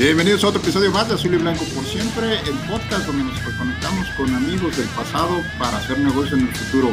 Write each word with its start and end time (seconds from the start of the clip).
Bienvenidos 0.00 0.42
a 0.44 0.48
otro 0.48 0.62
episodio 0.62 0.90
más 0.90 1.10
de 1.10 1.14
Azul 1.14 1.34
y 1.34 1.36
Blanco 1.36 1.62
por 1.74 1.84
siempre, 1.84 2.32
el 2.48 2.56
podcast 2.70 3.06
donde 3.06 3.22
nos 3.22 3.44
reconectamos 3.44 4.08
con 4.16 4.34
amigos 4.34 4.78
del 4.78 4.88
pasado 4.96 5.42
para 5.58 5.76
hacer 5.76 5.98
negocios 5.98 6.40
en 6.40 6.48
el 6.48 6.54
futuro. 6.54 6.88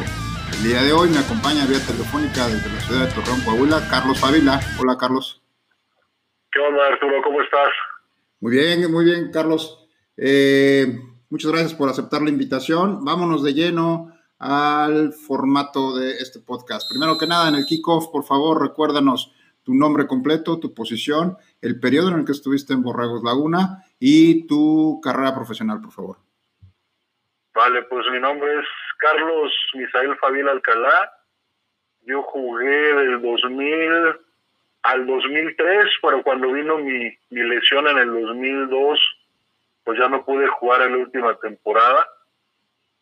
El 0.58 0.64
día 0.68 0.84
de 0.84 0.92
hoy 0.92 1.08
me 1.08 1.20
acompaña 1.20 1.66
vía 1.66 1.80
telefónica 1.80 2.50
desde 2.50 2.68
la 2.68 2.82
ciudad 2.82 3.08
de 3.08 3.14
Torreón, 3.14 3.40
Coahuila, 3.46 3.88
Carlos 3.90 4.20
Fávila. 4.20 4.60
Hola, 4.78 4.98
Carlos. 4.98 5.42
¿Qué 6.52 6.60
onda, 6.60 6.86
Arturo? 6.86 7.22
¿Cómo 7.24 7.42
estás? 7.42 7.70
Muy 8.42 8.52
bien, 8.52 8.92
muy 8.92 9.06
bien, 9.06 9.32
Carlos. 9.32 9.88
Eh, 10.18 11.00
muchas 11.30 11.50
gracias 11.50 11.76
por 11.76 11.88
aceptar 11.88 12.22
la 12.22 12.30
invitación. 12.30 13.06
Vámonos 13.06 13.42
de 13.42 13.54
lleno 13.54 14.12
al 14.38 15.14
formato 15.14 15.96
de 15.96 16.18
este 16.18 16.42
podcast. 16.42 16.90
Primero 16.90 17.18
que 17.18 17.26
nada, 17.26 17.48
en 17.48 17.56
el 17.56 17.66
kickoff, 17.66 18.10
por 18.10 18.26
favor, 18.26 18.62
recuérdanos 18.62 19.32
tu 19.68 19.76
nombre 19.76 20.08
completo, 20.08 20.62
tu 20.62 20.74
posición, 20.74 21.36
el 21.62 21.78
periodo 21.78 22.08
en 22.08 22.20
el 22.20 22.26
que 22.26 22.32
estuviste 22.32 22.72
en 22.72 22.84
Borregos 22.84 23.22
Laguna 23.22 23.84
y 24.00 24.48
tu 24.48 25.02
carrera 25.04 25.36
profesional, 25.36 25.82
por 25.82 25.92
favor. 25.92 26.18
Vale, 27.54 27.82
pues 27.84 28.06
mi 28.10 28.18
nombre 28.18 28.62
es 28.62 28.66
Carlos 28.98 29.52
Misael 29.74 30.16
Fabián 30.20 30.48
Alcalá. 30.48 31.12
Yo 32.06 32.24
jugué 32.24 32.94
del 32.94 33.22
2000 33.22 33.92
al 34.84 35.06
2003, 35.06 35.86
pero 36.02 36.24
cuando 36.24 36.54
vino 36.54 36.78
mi, 36.78 37.14
mi 37.30 37.44
lesión 37.44 37.90
en 37.90 37.98
el 37.98 38.22
2002, 38.22 39.00
pues 39.84 40.00
ya 40.00 40.08
no 40.08 40.24
pude 40.24 40.48
jugar 40.48 40.84
en 40.84 40.94
la 40.94 40.98
última 41.00 41.36
temporada. 41.40 42.08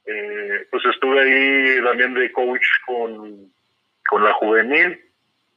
Eh, 0.07 0.67
pues 0.71 0.83
estuve 0.85 1.19
ahí 1.19 1.83
también 1.83 2.15
de 2.15 2.31
coach 2.31 2.65
con, 2.87 3.53
con 4.09 4.23
la 4.23 4.33
juvenil 4.33 5.04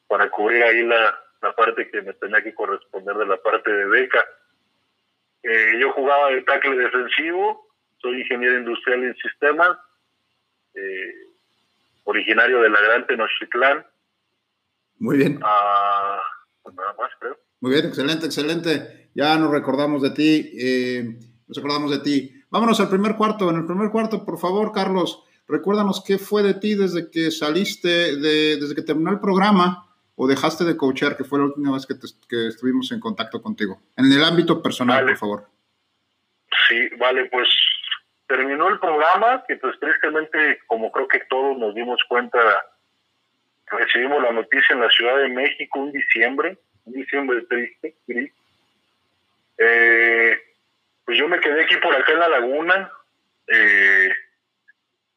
para 0.09 0.31
cubrir 0.31 0.63
ahí 0.63 0.83
la, 0.85 1.15
la 1.43 1.53
parte 1.55 1.89
que 1.91 2.03
me 2.03 2.15
tenía 2.15 2.43
que 2.43 2.55
corresponder 2.55 3.17
de 3.17 3.27
la 3.27 3.37
parte 3.37 3.71
de 3.71 3.87
beca. 3.87 4.25
Eh, 5.43 5.79
yo 5.81 5.93
jugaba 5.93 6.31
de 6.31 6.43
tackle 6.43 6.77
defensivo, 6.77 7.69
soy 7.99 8.23
ingeniero 8.23 8.59
industrial 8.59 9.05
en 9.05 9.17
sistemas, 9.17 9.79
eh, 10.75 11.15
originario 12.05 12.61
de 12.63 12.71
la 12.71 12.81
Gran 12.81 13.07
Tenochtitlán. 13.07 13.87
Muy 14.99 15.19
bien. 15.19 15.39
Ah, 15.43 16.21
nada 16.75 16.95
más, 16.99 17.11
creo. 17.21 17.39
Muy 17.61 17.73
bien, 17.73 17.87
excelente, 17.87 18.27
excelente. 18.27 19.11
Ya 19.15 19.37
nos 19.37 19.51
recordamos 19.51 20.03
de 20.03 20.11
ti, 20.11 20.53
eh, 20.59 21.19
nos 21.47 21.59
acordamos 21.59 21.91
de 21.91 21.99
ti. 22.01 22.35
Vámonos 22.51 22.81
al 22.81 22.89
primer 22.89 23.15
cuarto. 23.17 23.51
En 23.51 23.57
el 23.57 23.67
primer 23.67 23.91
cuarto, 23.91 24.25
por 24.25 24.39
favor, 24.39 24.73
Carlos, 24.73 25.25
recuérdanos 25.47 26.03
qué 26.05 26.19
fue 26.19 26.43
de 26.43 26.55
ti 26.55 26.75
desde 26.75 27.11
que 27.11 27.31
saliste, 27.31 28.17
de, 28.17 28.57
desde 28.57 28.75
que 28.75 28.83
terminó 28.83 29.11
el 29.11 29.21
programa 29.21 29.88
o 30.21 30.27
dejaste 30.27 30.65
de 30.65 30.77
coachar, 30.77 31.17
que 31.17 31.23
fue 31.23 31.39
la 31.39 31.45
última 31.45 31.73
vez 31.73 31.87
que, 31.87 31.95
que 32.29 32.49
estuvimos 32.49 32.91
en 32.91 32.99
contacto 32.99 33.41
contigo? 33.41 33.81
En 33.97 34.11
el 34.11 34.25
ámbito 34.25 34.61
personal, 34.61 35.07
por 35.07 35.17
favor. 35.17 35.49
Sí, 36.67 36.89
vale, 36.99 37.27
pues 37.27 37.49
terminó 38.27 38.69
el 38.69 38.81
programa, 38.81 39.45
que 39.47 39.55
pues 39.57 39.79
tristemente, 39.79 40.59
como 40.67 40.91
creo 40.91 41.07
que 41.07 41.21
todos 41.31 41.57
nos 41.57 41.73
dimos 41.73 42.01
cuenta, 42.09 42.39
recibimos 43.67 44.21
la 44.21 44.33
noticia 44.33 44.75
en 44.75 44.81
la 44.81 44.91
Ciudad 44.91 45.19
de 45.19 45.29
México 45.29 45.79
un 45.79 45.93
diciembre, 45.93 46.59
un 46.85 46.95
diciembre 46.95 47.43
triste, 47.43 47.95
gris. 48.09 48.33
Eh, 49.57 50.37
pues 51.05 51.17
yo 51.17 51.29
me 51.29 51.39
quedé 51.39 51.63
aquí 51.63 51.77
por 51.77 51.95
acá 51.95 52.13
en 52.13 52.19
la 52.19 52.29
laguna, 52.29 52.91
eh, 53.47 54.13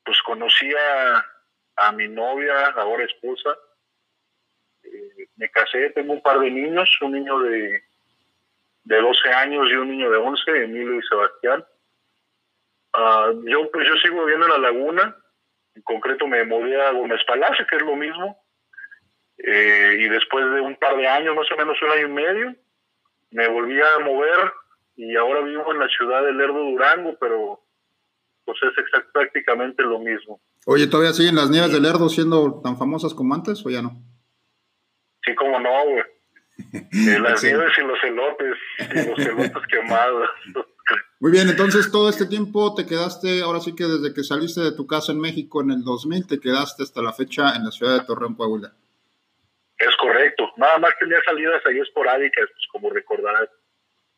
pues 0.06 0.22
conocí 0.22 0.72
a, 0.75 1.25
a 1.88 1.91
mi 1.91 2.07
novia, 2.07 2.67
ahora 2.67 3.03
esposa, 3.03 3.50
me 5.35 5.50
casé, 5.50 5.90
tengo 5.91 6.13
un 6.13 6.22
par 6.22 6.40
de 6.40 6.52
niños, 6.52 6.90
un 7.02 7.13
niño 7.13 7.40
de, 7.40 7.84
de 8.84 9.02
12 9.02 9.29
años 9.29 9.68
y 9.69 9.75
un 9.75 9.90
niño 9.90 10.09
de 10.12 10.18
11, 10.18 10.63
Emilio 10.63 11.00
y 11.00 11.02
Sebastián. 11.03 11.63
Ah, 12.94 13.31
yo 13.46 13.72
pues 13.72 13.88
yo 13.88 13.96
sigo 14.03 14.25
viviendo 14.25 14.47
en 14.47 14.62
la 14.62 14.69
laguna, 14.69 15.16
en 15.75 15.81
concreto 15.84 16.28
me 16.28 16.44
moví 16.44 16.74
a 16.75 16.91
Gómez 16.91 17.22
Palacio, 17.25 17.66
que 17.69 17.78
es 17.78 17.81
lo 17.81 17.96
mismo, 17.96 18.38
eh, 19.38 19.97
y 20.00 20.09
después 20.09 20.46
de 20.52 20.62
un 20.62 20.75
par 20.75 20.97
de 20.97 21.08
años, 21.08 21.35
más 21.35 21.52
o 21.52 21.58
menos 21.58 21.81
un 21.81 21.90
año 21.90 22.08
y 22.08 22.12
medio, 22.12 22.56
me 23.31 23.47
volví 23.47 23.79
a 23.81 24.00
mover 24.03 24.53
y 24.97 25.16
ahora 25.16 25.41
vivo 25.41 25.72
en 25.72 25.79
la 25.79 25.88
ciudad 25.88 26.23
de 26.23 26.34
Lerdo, 26.34 26.59
Durango, 26.59 27.16
pero 27.19 27.62
pues 28.46 28.58
es 28.63 29.03
prácticamente 29.13 29.84
lo 29.84 30.00
mismo. 30.00 30.41
Oye, 30.66 30.88
¿todavía 30.88 31.13
siguen 31.13 31.35
las 31.35 31.50
nieves 31.50 31.72
de 31.72 31.79
Lerdo 31.79 32.09
siendo 32.09 32.62
tan 32.62 32.78
famosas 32.78 33.13
como 33.13 33.34
antes 33.34 33.66
o 33.66 33.69
ya 33.69 33.81
no? 33.81 34.02
Sí, 35.25 35.35
como 35.35 35.59
no, 35.59 35.85
güey. 35.85 36.03
Eh, 36.73 37.19
las 37.19 37.43
nieves 37.43 37.71
y 37.77 37.81
los 37.81 38.03
elotes, 38.03 38.57
y 38.79 39.09
los 39.09 39.19
elotes 39.19 39.67
quemados. 39.67 40.29
Muy 41.19 41.31
bien, 41.31 41.49
entonces 41.49 41.91
todo 41.91 42.09
este 42.09 42.25
tiempo 42.25 42.73
te 42.75 42.85
quedaste, 42.85 43.41
ahora 43.41 43.59
sí 43.59 43.75
que 43.75 43.85
desde 43.85 44.13
que 44.13 44.23
saliste 44.23 44.61
de 44.61 44.75
tu 44.75 44.87
casa 44.87 45.11
en 45.11 45.19
México 45.19 45.61
en 45.61 45.71
el 45.71 45.83
2000, 45.83 46.27
te 46.27 46.39
quedaste 46.39 46.83
hasta 46.83 47.01
la 47.01 47.13
fecha 47.13 47.55
en 47.55 47.65
la 47.65 47.71
ciudad 47.71 47.99
de 47.99 48.05
Torreón, 48.05 48.35
Coahuila. 48.35 48.73
Es 49.77 49.95
correcto. 49.97 50.51
Nada 50.57 50.77
más 50.77 50.91
tenía 50.99 51.17
salidas 51.25 51.61
ahí 51.65 51.79
esporádicas, 51.79 52.45
pues 52.51 52.67
como 52.71 52.89
recordarás. 52.89 53.49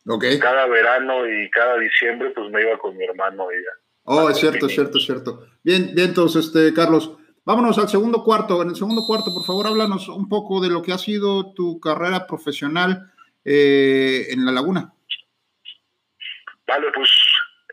Okay. 0.06 0.38
Cada 0.40 0.68
verano 0.68 1.28
y 1.28 1.50
cada 1.50 1.78
diciembre, 1.78 2.32
pues 2.32 2.50
me 2.52 2.62
iba 2.62 2.78
con 2.78 2.98
mi 2.98 3.06
hermano 3.06 3.50
ella. 3.52 3.72
Oh, 4.04 4.30
es 4.30 4.38
cierto, 4.38 4.66
es 4.66 4.74
cierto, 4.74 4.98
es 4.98 5.06
cierto. 5.06 5.48
Bien, 5.64 5.92
bien, 5.96 6.10
entonces, 6.10 6.48
este, 6.48 6.74
Carlos, 6.74 7.18
Vámonos 7.46 7.78
al 7.78 7.90
segundo 7.90 8.24
cuarto. 8.24 8.62
En 8.62 8.70
el 8.70 8.76
segundo 8.76 9.04
cuarto, 9.06 9.34
por 9.34 9.44
favor, 9.46 9.68
háblanos 9.68 10.08
un 10.08 10.30
poco 10.30 10.62
de 10.62 10.70
lo 10.70 10.82
que 10.82 10.94
ha 10.94 10.98
sido 10.98 11.54
tu 11.54 11.80
carrera 11.80 12.26
profesional 12.26 13.12
eh, 13.44 14.28
en 14.30 14.46
La 14.46 14.54
Laguna. 14.54 14.94
Vale, 16.66 16.88
pues 16.94 17.10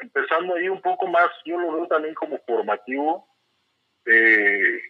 empezando 0.00 0.56
ahí 0.56 0.68
un 0.68 0.80
poco 0.80 1.06
más, 1.06 1.28
yo 1.44 1.58
lo 1.58 1.72
veo 1.72 1.86
también 1.86 2.14
como 2.14 2.38
formativo. 2.46 3.28
Eh, 4.06 4.80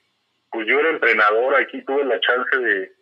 pues 0.50 0.66
yo 0.66 0.80
era 0.80 0.90
entrenador, 0.90 1.56
aquí 1.56 1.82
tuve 1.82 2.04
la 2.04 2.18
chance 2.20 2.56
de, 2.56 2.92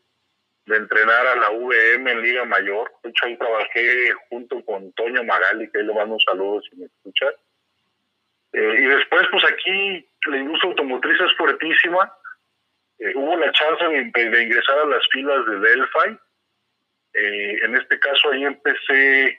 entrenar 0.66 1.26
a 1.26 1.36
la 1.36 1.50
VM 1.50 2.10
en 2.10 2.22
Liga 2.22 2.44
Mayor. 2.44 2.92
De 3.02 3.10
hecho, 3.10 3.24
ahí 3.24 3.38
trabajé 3.38 4.12
junto 4.28 4.62
con 4.64 4.92
Toño 4.92 5.22
Magali, 5.24 5.70
que 5.70 5.78
ahí 5.78 5.86
le 5.86 5.94
mando 5.94 6.14
un 6.14 6.20
saludo 6.20 6.60
si 6.60 6.76
me 6.76 6.86
escucha. 6.86 7.26
Eh, 8.52 8.74
y 8.78 8.84
después, 8.84 9.26
pues 9.30 9.44
aquí 9.44 10.07
la 10.26 10.38
industria 10.38 10.70
automotriz 10.70 11.20
es 11.20 11.36
fuertísima. 11.36 12.12
Eh, 12.98 13.12
hubo 13.14 13.36
la 13.36 13.52
chance 13.52 13.84
de, 13.84 14.42
ingresar 14.42 14.78
a 14.78 14.86
las 14.86 15.06
filas 15.12 15.46
de 15.46 15.58
Delphi. 15.60 16.18
Eh, 17.14 17.58
en 17.64 17.76
este 17.76 17.98
caso 17.98 18.30
ahí 18.30 18.44
empecé 18.44 19.38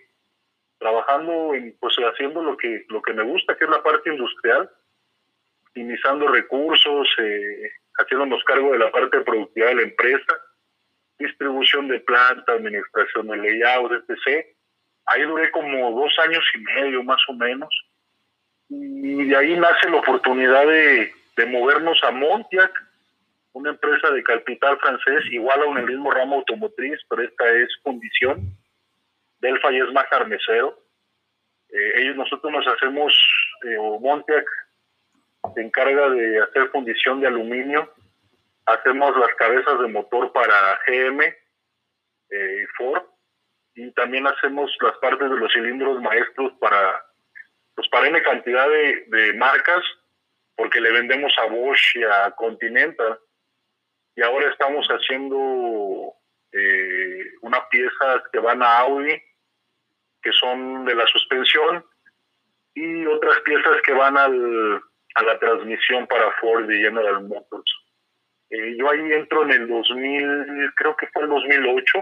trabajando, 0.79 1.53
en, 1.53 1.75
pues 1.79 1.95
haciendo 1.97 2.41
lo 2.41 2.55
que, 2.57 2.85
lo 2.89 3.01
que 3.01 3.13
me 3.13 3.23
gusta, 3.23 3.55
que 3.57 3.65
es 3.65 3.69
la 3.69 3.83
parte 3.83 4.09
industrial, 4.09 4.69
optimizando 5.67 6.27
recursos, 6.29 7.07
eh, 7.19 7.71
haciéndonos 7.97 8.43
cargo 8.45 8.71
de 8.71 8.79
la 8.79 8.91
parte 8.91 9.19
productiva 9.21 9.67
de 9.67 9.75
la 9.75 9.81
empresa, 9.83 10.33
distribución 11.17 11.89
de 11.89 11.99
planta, 11.99 12.53
administración 12.53 13.27
de 13.27 13.37
layout, 13.37 13.91
etc. 13.91 14.45
Ahí 15.05 15.23
duré 15.23 15.51
como 15.51 15.91
dos 15.99 16.17
años 16.19 16.43
y 16.55 16.59
medio 16.59 17.03
más 17.03 17.21
o 17.27 17.33
menos 17.33 17.69
y 18.69 19.25
de 19.25 19.35
ahí 19.35 19.57
nace 19.57 19.89
la 19.89 19.97
oportunidad 19.97 20.65
de, 20.67 21.11
movernos 21.47 21.97
a 22.03 22.11
Montiac, 22.11 22.71
una 23.53 23.69
empresa 23.69 24.11
de 24.11 24.21
capital 24.23 24.77
francés, 24.77 25.23
igual 25.31 25.61
a 25.61 25.65
en 25.65 25.77
el 25.77 25.85
mismo 25.85 26.11
ramo 26.11 26.35
automotriz, 26.35 26.99
pero 27.09 27.23
esta 27.23 27.49
es 27.49 27.69
fundición. 27.81 28.57
Delphi 29.39 29.79
es 29.79 29.93
más 29.93 30.05
armecero. 30.11 30.77
Eh, 31.69 32.01
ellos, 32.01 32.17
nosotros 32.17 32.51
nos 32.51 32.67
hacemos, 32.67 33.13
eh, 33.63 33.77
o 33.79 33.99
Montiac 34.01 34.45
se 35.55 35.61
encarga 35.61 36.09
de 36.09 36.41
hacer 36.41 36.67
fundición 36.71 37.21
de 37.21 37.27
aluminio. 37.27 37.89
Hacemos 38.65 39.17
las 39.17 39.33
cabezas 39.35 39.79
de 39.79 39.87
motor 39.87 40.33
para 40.33 40.77
GM 40.85 41.23
eh, 41.23 42.63
y 42.63 42.65
Ford. 42.77 43.03
Y 43.75 43.91
también 43.93 44.27
hacemos 44.27 44.75
las 44.81 44.97
partes 44.97 45.29
de 45.29 45.37
los 45.37 45.51
cilindros 45.53 46.01
maestros 46.01 46.51
para 46.59 47.01
pues 47.79 47.87
para 47.91 48.09
N 48.09 48.21
cantidad 48.23 48.67
de, 48.67 49.33
marcas, 49.35 49.81
porque 50.57 50.81
le 50.81 50.91
vendemos 50.91 51.31
a 51.37 51.45
Bosch 51.45 51.95
y 51.95 52.03
a 52.03 52.29
Continental. 52.31 53.17
Y 54.17 54.21
ahora 54.21 54.51
estamos 54.51 54.85
haciendo 54.89 56.13
eh, 56.51 57.23
unas 57.41 57.61
piezas 57.71 58.21
que 58.33 58.39
van 58.39 58.61
a 58.61 58.79
Audi, 58.79 59.17
que 60.21 60.31
son 60.33 60.83
de 60.83 60.93
la 60.93 61.07
suspensión, 61.07 61.85
y 62.73 63.05
otras 63.05 63.39
piezas 63.45 63.81
que 63.85 63.93
van 63.93 64.17
al, 64.17 64.83
a 65.15 65.23
la 65.23 65.39
transmisión 65.39 66.05
para 66.07 66.33
Ford 66.41 66.69
y 66.69 66.81
General 66.81 67.23
Motors. 67.23 67.71
Eh, 68.49 68.75
yo 68.77 68.91
ahí 68.91 69.13
entro 69.13 69.43
en 69.43 69.51
el 69.51 69.69
2000, 69.69 70.73
creo 70.75 70.97
que 70.97 71.07
fue 71.13 71.23
el 71.23 71.29
2008, 71.29 71.97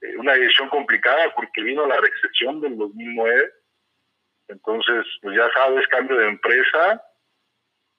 eh, 0.00 0.16
una 0.16 0.32
decisión 0.32 0.68
complicada 0.68 1.32
porque 1.36 1.62
vino 1.62 1.86
la 1.86 2.00
recesión 2.00 2.60
del 2.60 2.76
2009. 2.76 3.52
Entonces, 4.48 5.06
pues 5.22 5.36
ya 5.36 5.48
sabes, 5.52 5.86
cambio 5.88 6.16
de 6.16 6.28
empresa 6.28 7.02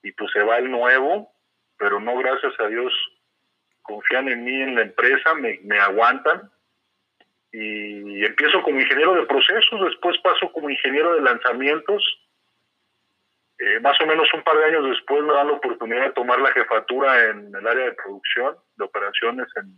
y 0.02 0.12
pues 0.12 0.30
se 0.32 0.42
va 0.42 0.58
el 0.58 0.70
nuevo, 0.70 1.32
pero 1.78 2.00
no 2.00 2.16
gracias 2.18 2.52
a 2.58 2.66
Dios 2.66 2.92
confían 3.82 4.28
en 4.28 4.44
mí, 4.44 4.62
en 4.62 4.74
la 4.74 4.82
empresa, 4.82 5.34
me, 5.34 5.58
me 5.62 5.78
aguantan 5.78 6.50
y 7.52 8.24
empiezo 8.24 8.62
como 8.62 8.80
ingeniero 8.80 9.14
de 9.14 9.26
procesos, 9.26 9.80
después 9.84 10.16
paso 10.18 10.52
como 10.52 10.70
ingeniero 10.70 11.14
de 11.14 11.22
lanzamientos. 11.22 12.02
Eh, 13.58 13.80
más 13.80 14.00
o 14.00 14.06
menos 14.06 14.32
un 14.32 14.42
par 14.42 14.56
de 14.56 14.64
años 14.66 14.88
después 14.88 15.22
me 15.22 15.34
dan 15.34 15.48
la 15.48 15.54
oportunidad 15.54 16.04
de 16.04 16.12
tomar 16.12 16.40
la 16.40 16.52
jefatura 16.52 17.30
en 17.30 17.54
el 17.54 17.66
área 17.66 17.86
de 17.86 17.92
producción, 17.92 18.56
de 18.76 18.84
operaciones 18.84 19.48
en, 19.56 19.76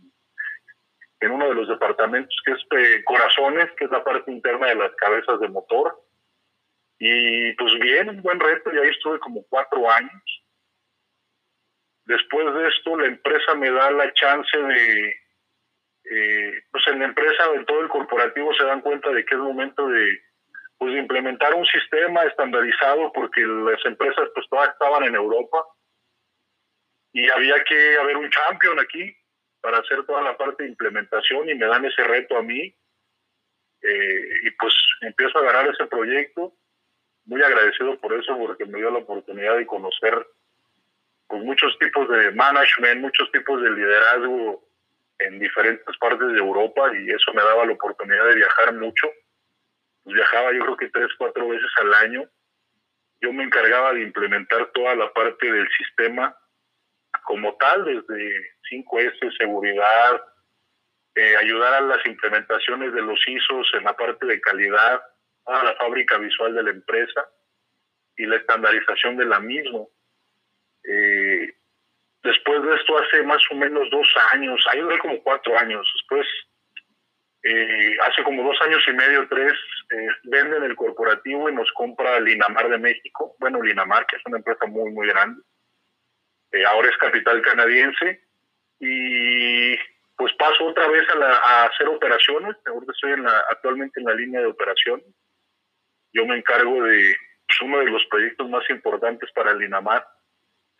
en 1.19 1.31
uno 1.31 1.49
de 1.49 1.55
los 1.55 1.67
departamentos 1.67 2.35
que 2.45 2.51
es 2.51 2.61
eh, 2.71 3.03
Corazones, 3.03 3.71
que 3.77 3.85
es 3.85 3.91
la 3.91 4.03
parte 4.03 4.31
interna 4.31 4.67
de 4.67 4.75
las 4.75 4.93
cabezas 4.95 5.39
de 5.39 5.49
motor. 5.49 5.99
Y 7.05 7.51
pues 7.55 7.73
bien, 7.79 8.07
un 8.07 8.21
buen 8.21 8.39
reto, 8.39 8.73
y 8.73 8.77
ahí 8.77 8.87
estuve 8.87 9.19
como 9.19 9.45
cuatro 9.49 9.91
años. 9.91 10.23
Después 12.05 12.53
de 12.53 12.67
esto, 12.69 12.97
la 12.97 13.07
empresa 13.07 13.55
me 13.55 13.69
da 13.69 13.91
la 13.91 14.13
chance 14.13 14.57
de, 14.57 15.09
eh, 16.05 16.63
pues 16.71 16.87
en 16.87 16.99
la 16.99 17.05
empresa, 17.07 17.43
en 17.55 17.65
todo 17.65 17.81
el 17.81 17.89
corporativo 17.89 18.53
se 18.53 18.63
dan 18.63 18.79
cuenta 18.79 19.09
de 19.11 19.25
que 19.25 19.35
es 19.35 19.41
momento 19.41 19.85
de, 19.85 20.17
pues 20.77 20.95
implementar 20.95 21.53
un 21.55 21.65
sistema 21.65 22.23
estandarizado 22.23 23.11
porque 23.11 23.41
las 23.41 23.83
empresas 23.83 24.29
pues 24.33 24.47
todas 24.49 24.69
estaban 24.69 25.03
en 25.03 25.15
Europa. 25.15 25.61
Y 27.11 27.29
había 27.29 27.61
que 27.65 27.97
haber 27.97 28.15
un 28.15 28.29
champion 28.29 28.79
aquí 28.79 29.13
para 29.59 29.79
hacer 29.79 30.05
toda 30.05 30.21
la 30.21 30.37
parte 30.37 30.63
de 30.63 30.69
implementación 30.69 31.49
y 31.49 31.55
me 31.55 31.65
dan 31.65 31.83
ese 31.83 32.01
reto 32.05 32.37
a 32.37 32.43
mí. 32.43 32.73
Eh, 33.81 34.29
y 34.43 34.51
pues 34.51 34.73
empiezo 35.01 35.37
a 35.37 35.41
agarrar 35.41 35.67
ese 35.67 35.85
proyecto 35.87 36.53
muy 37.25 37.41
agradecido 37.41 37.99
por 37.99 38.13
eso 38.13 38.37
porque 38.37 38.65
me 38.65 38.79
dio 38.79 38.91
la 38.91 38.99
oportunidad 38.99 39.57
de 39.57 39.65
conocer 39.65 40.27
pues 41.27 41.43
muchos 41.43 41.77
tipos 41.79 42.07
de 42.09 42.31
management 42.31 43.01
muchos 43.01 43.31
tipos 43.31 43.61
de 43.61 43.71
liderazgo 43.71 44.63
en 45.19 45.39
diferentes 45.39 45.97
partes 45.97 46.27
de 46.27 46.39
Europa 46.39 46.91
y 46.93 47.09
eso 47.09 47.33
me 47.33 47.41
daba 47.41 47.65
la 47.65 47.73
oportunidad 47.73 48.27
de 48.27 48.35
viajar 48.35 48.73
mucho. 48.73 49.11
Pues 50.03 50.15
viajaba 50.15 50.53
yo 50.53 50.63
creo 50.63 50.77
que 50.77 50.89
tres, 50.89 51.09
cuatro 51.17 51.47
veces 51.47 51.69
al 51.81 51.93
año. 51.93 52.29
Yo 53.21 53.31
me 53.31 53.43
encargaba 53.43 53.93
de 53.93 54.01
implementar 54.01 54.71
toda 54.73 54.95
la 54.95 55.11
parte 55.13 55.51
del 55.51 55.67
sistema 55.77 56.35
como 57.25 57.55
tal, 57.55 57.85
desde 57.85 58.57
5S, 58.69 59.37
seguridad, 59.37 60.21
eh, 61.15 61.37
ayudar 61.37 61.75
a 61.75 61.81
las 61.81 62.05
implementaciones 62.05 62.93
de 62.93 63.01
los 63.01 63.19
ISOs 63.25 63.71
en 63.75 63.83
la 63.85 63.95
parte 63.95 64.25
de 64.25 64.41
calidad, 64.41 65.01
a 65.45 65.63
la 65.63 65.75
fábrica 65.75 66.17
visual 66.17 66.53
de 66.55 66.63
la 66.63 66.71
empresa 66.71 67.27
y 68.17 68.25
la 68.25 68.37
estandarización 68.37 69.17
de 69.17 69.25
la 69.25 69.39
misma. 69.39 69.81
Eh, 70.83 71.53
Después 72.23 72.63
de 72.63 72.75
esto, 72.75 72.97
hace 72.97 73.21
más 73.23 73.41
o 73.51 73.55
menos 73.55 73.89
dos 73.89 74.07
años, 74.31 74.65
ahí 74.71 74.79
duré 74.79 74.97
como 74.99 75.21
cuatro 75.21 75.57
años. 75.59 75.85
Después, 75.93 76.25
eh, 77.43 77.97
hace 78.01 78.23
como 78.23 78.43
dos 78.43 78.59
años 78.61 78.81
y 78.87 78.93
medio, 78.93 79.27
tres, 79.27 79.53
eh, 79.91 80.07
venden 80.23 80.63
el 80.63 80.75
corporativo 80.77 81.49
y 81.49 81.53
nos 81.53 81.69
compra 81.73 82.21
Linamar 82.21 82.69
de 82.69 82.77
México. 82.77 83.35
Bueno, 83.39 83.61
Linamar, 83.61 84.05
que 84.05 84.15
es 84.15 84.21
una 84.25 84.37
empresa 84.37 84.65
muy, 84.67 84.89
muy 84.91 85.07
grande. 85.09 85.41
Eh, 86.53 86.63
ahora 86.65 86.89
es 86.89 86.97
capital 86.97 87.41
canadiense. 87.41 88.23
Y 88.79 89.75
pues 90.15 90.31
paso 90.35 90.65
otra 90.65 90.87
vez 90.87 91.05
a, 91.09 91.25
a 91.25 91.65
hacer 91.65 91.89
operaciones. 91.89 92.55
Ahora 92.65 92.85
estoy 92.89 93.11
en 93.11 93.23
la, 93.23 93.37
actualmente 93.49 93.99
en 93.99 94.05
la 94.05 94.15
línea 94.15 94.39
de 94.39 94.47
operación. 94.47 95.03
Yo 96.13 96.25
me 96.25 96.37
encargo 96.37 96.83
de 96.83 97.15
pues, 97.47 97.61
uno 97.61 97.79
de 97.79 97.91
los 97.91 98.05
proyectos 98.09 98.49
más 98.49 98.63
importantes 98.69 99.29
para 99.33 99.53
Linamar, 99.53 100.07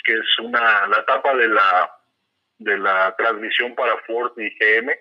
que 0.04 0.14
es 0.14 0.40
una, 0.40 0.88
la 0.88 1.00
etapa 1.00 1.36
de 1.36 1.48
la, 1.48 1.92
de 2.60 2.78
la 2.78 3.16
transmisión 3.18 3.76
para 3.76 3.98
Ford 4.06 4.32
y 4.38 4.50
GM. 4.60 4.92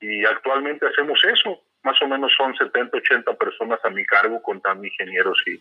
Y 0.00 0.24
actualmente 0.24 0.86
hacemos 0.86 1.20
eso. 1.24 1.62
Más 1.82 2.00
o 2.02 2.08
menos 2.08 2.32
son 2.36 2.54
70, 2.56 2.96
80 2.96 3.34
personas 3.34 3.80
a 3.84 3.90
mi 3.90 4.04
cargo, 4.04 4.40
contando 4.42 4.84
ingenieros 4.84 5.36
y, 5.46 5.60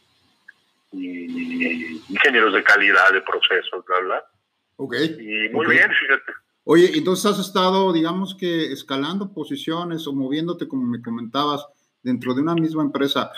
y 0.91 2.01
ingenieros 2.09 2.53
de 2.53 2.63
calidad 2.63 3.11
de 3.11 3.21
procesos, 3.21 3.83
bla, 3.85 3.99
bla. 3.99 4.25
Ok. 4.77 4.95
Y 5.19 5.49
muy 5.49 5.67
bien, 5.67 5.91
fíjate. 5.91 6.33
Oye, 6.63 6.91
entonces 6.95 7.25
has 7.25 7.39
estado, 7.39 7.91
digamos 7.91 8.35
que, 8.35 8.71
escalando 8.71 9.33
posiciones 9.33 10.05
o 10.07 10.13
moviéndote, 10.13 10.67
como 10.67 10.85
me 10.85 11.01
comentabas, 11.01 11.65
dentro 12.03 12.33
de 12.33 12.41
una 12.41 12.53
misma 12.53 12.83
empresa. 12.83 13.31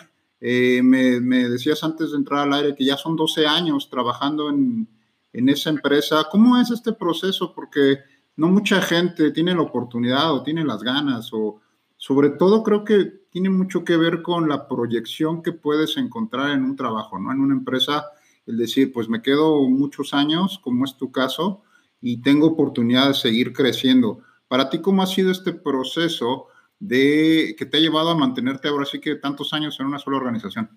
Eh, 0.45 0.81
me, 0.83 1.21
me, 1.21 1.47
decías 1.47 1.81
antes 1.85 2.11
de 2.11 2.17
entrar 2.17 2.41
al 2.41 2.53
aire 2.53 2.75
que 2.75 2.83
ya 2.83 2.97
son 2.97 3.15
12 3.15 3.47
años 3.47 3.89
trabajando 3.89 4.49
en, 4.49 4.89
en 5.31 5.47
esa 5.47 5.69
empresa. 5.69 6.27
¿Cómo 6.29 6.57
es 6.57 6.69
este 6.69 6.91
proceso? 6.91 7.53
Porque 7.55 7.99
no 8.35 8.49
mucha 8.49 8.81
gente 8.81 9.31
tiene 9.31 9.55
la 9.55 9.61
oportunidad 9.61 10.33
o 10.33 10.43
tiene 10.43 10.65
las 10.65 10.83
ganas 10.83 11.29
o 11.31 11.61
sobre 11.95 12.31
todo 12.31 12.61
creo 12.61 12.83
que 12.83 13.05
tiene 13.29 13.49
mucho 13.49 13.85
que 13.85 13.95
ver 13.95 14.21
con 14.21 14.49
la 14.49 14.67
proyección 14.67 15.41
que 15.41 15.53
puedes 15.53 15.95
encontrar 15.95 16.51
en 16.51 16.65
un 16.65 16.75
trabajo, 16.75 17.17
¿no? 17.17 17.31
En 17.31 17.39
una 17.39 17.55
empresa, 17.55 18.07
el 18.45 18.57
decir, 18.57 18.91
pues 18.91 19.07
me 19.07 19.21
quedo 19.21 19.61
muchos 19.69 20.13
años, 20.13 20.59
como 20.61 20.83
es 20.83 20.97
tu 20.97 21.09
caso, 21.13 21.63
y 22.01 22.21
tengo 22.21 22.47
oportunidad 22.47 23.07
de 23.07 23.13
seguir 23.13 23.53
creciendo. 23.53 24.19
Para 24.49 24.69
ti, 24.69 24.79
¿cómo 24.79 25.01
ha 25.01 25.07
sido 25.07 25.31
este 25.31 25.53
proceso 25.53 26.47
de 26.83 27.55
que 27.57 27.65
te 27.65 27.77
ha 27.77 27.79
llevado 27.79 28.09
a 28.09 28.17
mantenerte 28.17 28.67
ahora 28.67 28.85
sí 28.85 28.99
que 28.99 29.15
tantos 29.15 29.53
años 29.53 29.79
en 29.79 29.85
una 29.85 29.99
sola 29.99 30.17
organización? 30.17 30.69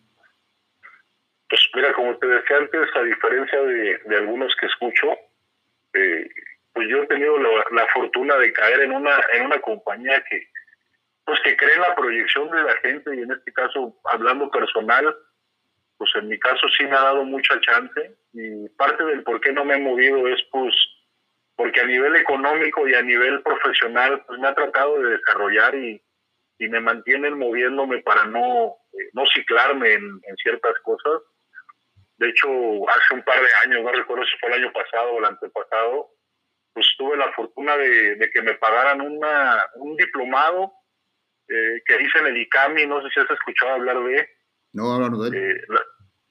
Pues 1.49 1.61
mira, 1.75 1.93
como 1.95 2.17
te 2.17 2.27
decía 2.27 2.59
antes, 2.59 2.89
a 2.95 3.03
diferencia 3.03 3.61
de, 3.61 3.99
de 4.07 4.17
algunos 4.17 4.55
que 4.61 4.67
escucho, 4.67 5.09
eh, 5.95 6.29
pues 6.73 6.89
yo 6.89 7.03
he 7.03 7.07
tenido 7.07 7.39
la, 7.39 7.87
fortuna 7.93 8.37
de 8.37 8.53
caer 8.53 8.83
en 8.83 8.93
una 8.93 9.19
en 9.33 9.47
una 9.47 9.59
compañía 9.61 10.23
que 10.31 10.49
pues 11.25 11.41
que 11.41 11.57
cree 11.57 11.75
en 11.75 11.81
la 11.81 11.95
proyección 11.95 12.51
de 12.51 12.63
la 12.63 12.75
gente 12.83 13.17
y 13.17 13.23
en 13.23 13.33
este 13.33 13.53
caso 13.53 13.97
hablando 14.05 14.51
personal 14.51 15.17
pues 15.97 16.11
en 16.17 16.29
mi 16.29 16.39
caso 16.39 16.69
sí 16.77 16.85
me 16.85 16.95
ha 16.95 17.01
dado 17.01 17.25
mucha 17.25 17.59
chance 17.63 18.15
y 18.35 18.69
parte 18.77 19.05
del 19.05 19.23
por 19.23 19.41
qué 19.41 19.53
no 19.53 19.65
me 19.65 19.77
he 19.77 19.81
movido 19.81 20.29
es 20.29 20.41
pues 20.53 20.75
porque 21.57 21.81
a 21.81 21.87
nivel 21.87 22.15
económico 22.17 22.87
y 22.87 22.95
a 22.95 23.03
nivel 23.03 23.43
profesional 23.43 24.23
pues 24.27 24.39
me 24.39 24.49
ha 24.49 24.55
tratado 24.55 25.01
de 25.01 25.17
desarrollar 25.17 25.75
y, 25.75 26.03
y 26.59 26.69
me 26.69 26.81
mantienen 26.81 27.39
moviéndome 27.39 28.03
para 28.03 28.27
no, 28.27 28.77
eh, 28.93 29.11
no 29.13 29.25
ciclarme 29.35 29.95
en, 29.95 30.21
en 30.23 30.37
ciertas 30.37 30.75
cosas 30.83 31.23
de 32.19 32.29
hecho, 32.31 32.49
hace 32.89 33.15
un 33.15 33.23
par 33.23 33.39
de 33.39 33.49
años, 33.65 33.85
no 33.85 33.93
recuerdo 33.93 34.25
si 34.25 34.39
fue 34.39 34.49
el 34.51 34.63
año 34.63 34.73
pasado 34.73 35.13
o 35.13 35.19
el 35.19 35.27
antepasado, 35.27 36.11
pues 36.73 36.87
tuve 36.97 37.17
la 37.17 37.31
fortuna 37.33 37.77
de, 37.77 38.31
que 38.33 38.43
me 38.43 38.55
pagaran 38.55 39.01
una, 39.03 39.67
un 39.75 39.97
diplomado 39.97 40.73
eh, 41.49 41.83
que 41.85 42.03
hice 42.03 42.19
en 42.19 42.27
el 42.27 42.37
ICAMI, 42.39 42.87
no 42.87 43.03
sé 43.03 43.09
si 43.11 43.21
has 43.21 43.31
escuchado 43.31 43.75
hablar 43.75 44.03
de. 44.03 44.29
No, 44.73 44.95
hablar 44.95 45.11
de 45.13 45.29
él. 45.29 45.35
Eh, 45.37 45.65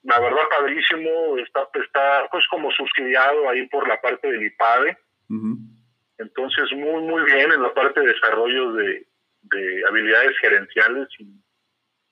la, 0.03 0.19
verdad, 0.19 0.41
padrísimo, 0.49 1.37
está, 1.37 1.67
está 1.73 2.27
pues 2.31 2.45
como 2.49 2.71
subsidiado 2.71 3.49
ahí 3.49 3.67
por 3.67 3.87
la 3.87 4.01
parte 4.01 4.31
del 4.31 4.43
IPADE. 4.43 4.97
Entonces, 6.17 6.71
muy, 6.73 7.01
muy 7.01 7.23
bien 7.25 7.51
en 7.51 7.61
la 7.61 7.73
parte 7.73 7.99
de 7.99 8.07
desarrollo 8.07 8.73
de, 8.73 9.07
de 9.43 9.83
habilidades 9.87 10.37
gerenciales 10.39 11.07
y 11.19 11.27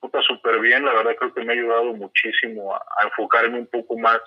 puta 0.04 0.20
súper 0.22 0.60
bien, 0.60 0.84
la 0.84 0.92
verdad 0.92 1.16
creo 1.18 1.32
que 1.32 1.44
me 1.44 1.52
ha 1.52 1.56
ayudado 1.56 1.94
muchísimo 1.94 2.74
a, 2.74 3.04
enfocarme 3.04 3.58
un 3.58 3.66
poco 3.66 3.96
más, 3.98 4.20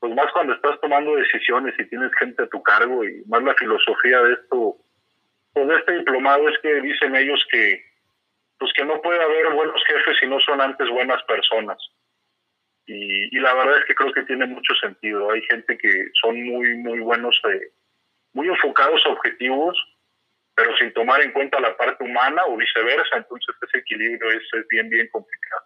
pues 0.00 0.14
más 0.14 0.30
cuando 0.32 0.52
estás 0.52 0.78
tomando 0.80 1.16
decisiones 1.16 1.74
y 1.78 1.86
tienes 1.86 2.12
gente 2.18 2.42
a 2.42 2.48
tu 2.48 2.62
cargo 2.62 3.04
y 3.04 3.22
más 3.26 3.42
la 3.42 3.54
filosofía 3.54 4.20
de 4.20 4.34
esto, 4.34 4.76
pues 5.54 5.66
de 5.66 5.76
este 5.76 5.98
diplomado 5.98 6.48
es 6.48 6.58
que 6.58 6.82
dicen 6.82 7.16
ellos 7.16 7.42
que, 7.50 7.82
pues 8.58 8.70
que 8.74 8.84
no 8.84 9.00
puede 9.00 9.22
haber 9.22 9.54
buenos 9.54 9.82
jefes 9.86 10.18
si 10.20 10.26
no 10.26 10.38
son 10.40 10.60
antes 10.60 10.88
buenas 10.90 11.22
personas. 11.22 11.78
Y, 12.86 13.34
y 13.34 13.40
la 13.40 13.54
verdad 13.54 13.78
es 13.78 13.84
que 13.86 13.94
creo 13.94 14.12
que 14.12 14.22
tiene 14.22 14.46
mucho 14.46 14.74
sentido. 14.74 15.30
Hay 15.30 15.42
gente 15.42 15.76
que 15.76 16.06
son 16.22 16.42
muy, 16.42 16.74
muy 16.76 17.00
buenos, 17.00 17.38
eh, 17.50 17.70
muy 18.38 18.48
enfocados 18.48 19.00
a 19.04 19.10
objetivos, 19.10 19.76
pero 20.54 20.70
sin 20.76 20.92
tomar 20.92 21.20
en 21.22 21.32
cuenta 21.32 21.58
la 21.60 21.76
parte 21.76 22.04
humana 22.04 22.42
o 22.48 22.56
viceversa, 22.56 23.16
entonces 23.16 23.54
ese 23.66 23.78
equilibrio 23.78 24.30
es, 24.30 24.42
bien, 24.70 24.88
bien 24.88 25.08
complicado. 25.10 25.62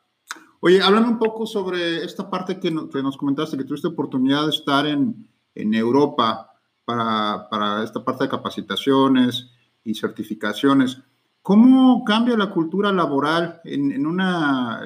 Oye, 0.61 0.81
háblame 0.81 1.09
un 1.09 1.19
poco 1.19 1.45
sobre 1.45 2.03
esta 2.03 2.31
parte 2.31 2.59
que, 2.59 2.71
que 2.91 3.03
nos 3.03 3.19
comentaste, 3.19 3.59
que 3.59 3.65
tuviste 3.65 3.89
oportunidad 3.89 4.45
de 4.45 4.51
estar 4.51 4.87
en, 4.87 5.29
en 5.55 5.75
Europa 5.75 6.51
para, 6.87 7.47
para, 7.51 7.85
esta 7.85 8.03
parte 8.03 8.25
de 8.25 8.31
capacitaciones. 8.31 9.51
y 9.85 9.95
certificaciones. 9.95 10.99
¿Cómo 11.43 12.05
cambia 12.05 12.37
la 12.37 12.51
cultura 12.51 12.93
laboral 12.93 13.61
en, 13.65 14.07
una, 14.07 14.81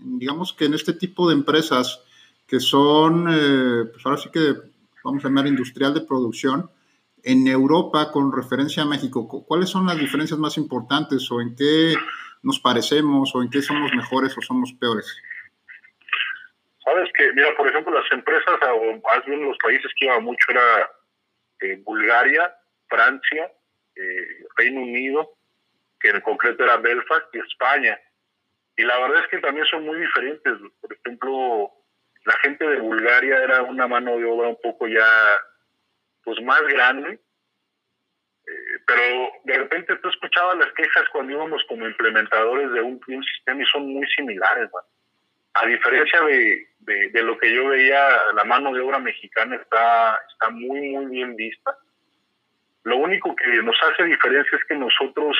digamos 0.00 0.52
que 0.52 0.64
en 0.64 0.74
este 0.74 0.92
tipo 0.92 1.28
de 1.28 1.36
empresas 1.36 2.00
que 2.46 2.58
son, 2.58 3.26
eh, 3.30 3.84
pues 3.92 4.04
ahora 4.04 4.18
sí 4.18 4.28
que 4.30 4.54
vamos 5.04 5.24
a 5.24 5.28
llamar 5.28 5.46
industrial 5.46 5.94
de 5.94 6.00
producción, 6.00 6.68
en 7.24 7.46
Europa 7.46 8.10
con 8.12 8.32
referencia 8.32 8.82
a 8.82 8.86
México? 8.86 9.26
¿Cuáles 9.46 9.70
son 9.70 9.86
las 9.86 9.98
diferencias 9.98 10.38
más 10.38 10.56
importantes 10.58 11.30
o 11.30 11.40
en 11.40 11.56
qué 11.56 11.94
nos 12.42 12.60
parecemos 12.60 13.34
o 13.34 13.42
en 13.42 13.50
qué 13.50 13.62
somos 13.62 13.92
mejores 13.94 14.36
o 14.36 14.42
somos 14.42 14.72
peores? 14.74 15.06
Sabes 16.84 17.10
que, 17.16 17.32
mira, 17.32 17.56
por 17.56 17.66
ejemplo, 17.66 17.92
las 17.98 18.10
empresas, 18.12 18.54
o 18.62 19.00
más 19.02 19.24
bien 19.26 19.42
los 19.42 19.56
países 19.58 19.90
que 19.98 20.04
iba 20.04 20.20
mucho 20.20 20.44
era 20.50 20.90
eh, 21.60 21.80
Bulgaria, 21.82 22.54
Francia, 22.88 23.50
eh, 23.96 24.44
Reino 24.56 24.82
Unido, 24.82 25.30
que 25.98 26.10
en 26.10 26.20
concreto 26.20 26.62
era 26.62 26.76
Belfast, 26.76 27.34
y 27.34 27.38
España. 27.38 27.98
Y 28.76 28.82
la 28.82 28.98
verdad 28.98 29.22
es 29.22 29.28
que 29.28 29.38
también 29.38 29.64
son 29.66 29.86
muy 29.86 29.98
diferentes. 29.98 30.58
Por 30.80 30.92
ejemplo, 30.92 31.70
la 32.24 32.34
gente 32.42 32.68
de 32.68 32.80
Bulgaria 32.80 33.42
era 33.42 33.62
una 33.62 33.86
mano 33.86 34.18
de 34.18 34.24
obra 34.26 34.48
un 34.48 34.58
poco 34.62 34.86
ya, 34.86 35.06
pues 36.24 36.40
más 36.42 36.62
grande, 36.62 37.20
eh, 38.46 38.78
pero 38.86 39.30
de 39.44 39.58
repente 39.58 39.96
tú 39.96 40.08
escuchabas 40.08 40.58
las 40.58 40.72
quejas 40.72 41.04
cuando 41.12 41.32
íbamos 41.32 41.62
como 41.68 41.86
implementadores 41.86 42.72
de 42.72 42.80
un, 42.80 43.00
sistema 43.04 43.62
y 43.62 43.66
son 43.66 43.86
muy 43.92 44.06
similares, 44.08 44.70
A 45.54 45.66
diferencia 45.66 46.20
de, 46.22 46.66
de, 46.80 47.22
lo 47.22 47.38
que 47.38 47.54
yo 47.54 47.68
veía, 47.68 48.32
la 48.34 48.44
mano 48.44 48.72
de 48.72 48.80
obra 48.80 48.98
mexicana 48.98 49.56
está, 49.56 50.20
está 50.30 50.50
muy, 50.50 50.90
muy 50.90 51.06
bien 51.06 51.36
vista. 51.36 51.76
Lo 52.82 52.96
único 52.98 53.34
que 53.34 53.62
nos 53.62 53.76
hace 53.82 54.04
diferencia 54.04 54.58
es 54.58 54.64
que 54.64 54.74
nosotros, 54.74 55.36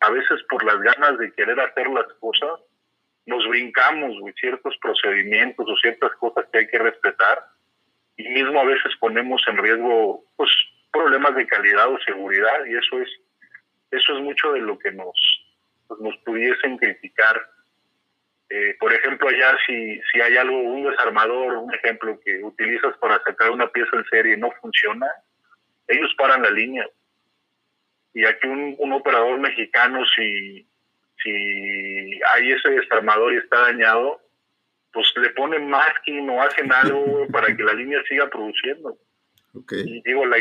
a 0.00 0.10
veces 0.10 0.42
por 0.48 0.62
las 0.64 0.80
ganas 0.80 1.18
de 1.18 1.32
querer 1.32 1.58
hacer 1.60 1.88
las 1.88 2.12
cosas, 2.20 2.60
nos 3.24 3.48
brincamos 3.48 4.16
ciertos 4.38 4.76
procedimientos 4.78 5.66
o 5.68 5.76
ciertas 5.76 6.12
cosas 6.16 6.44
que 6.52 6.58
hay 6.58 6.66
que 6.66 6.78
respetar 6.78 7.46
y 8.16 8.28
mismo 8.28 8.60
a 8.60 8.64
veces 8.64 8.94
ponemos 9.00 9.42
en 9.48 9.58
riesgo 9.58 10.24
pues 10.36 10.50
problemas 10.92 11.34
de 11.34 11.46
calidad 11.46 11.88
o 11.88 11.98
seguridad 12.00 12.64
y 12.66 12.76
eso 12.76 13.00
es 13.00 13.08
eso 13.90 14.16
es 14.16 14.22
mucho 14.22 14.52
de 14.52 14.60
lo 14.60 14.78
que 14.78 14.90
nos 14.92 15.14
pues, 15.86 16.00
nos 16.00 16.16
pudiesen 16.18 16.78
criticar. 16.78 17.40
Eh, 18.50 18.76
por 18.78 18.92
ejemplo 18.92 19.28
allá 19.28 19.56
si 19.66 20.00
si 20.12 20.20
hay 20.20 20.36
algo 20.36 20.58
un 20.58 20.90
desarmador 20.90 21.56
un 21.56 21.74
ejemplo 21.74 22.20
que 22.22 22.42
utilizas 22.44 22.96
para 22.98 23.22
sacar 23.22 23.50
una 23.50 23.68
pieza 23.68 23.96
en 23.96 24.04
serie 24.04 24.34
y 24.34 24.40
no 24.40 24.50
funciona 24.60 25.06
ellos 25.88 26.14
paran 26.16 26.42
la 26.42 26.50
línea. 26.50 26.88
Y 28.14 28.24
aquí 28.24 28.46
un, 28.46 28.76
un 28.78 28.92
operador 28.92 29.38
mexicano 29.38 30.04
si 30.16 30.66
si 31.22 32.20
hay 32.34 32.52
ese 32.52 32.70
desarmador 32.70 33.32
y 33.32 33.36
está 33.36 33.60
dañado 33.60 34.20
pues 34.92 35.12
le 35.16 35.30
ponen 35.30 35.68
masking 35.68 36.28
o 36.30 36.42
hacen 36.42 36.72
algo 36.72 37.26
para 37.32 37.54
que 37.56 37.62
la 37.62 37.74
línea 37.74 38.02
siga 38.08 38.28
produciendo 38.28 38.98
y 39.54 40.02
digo, 40.02 40.24
la 40.24 40.36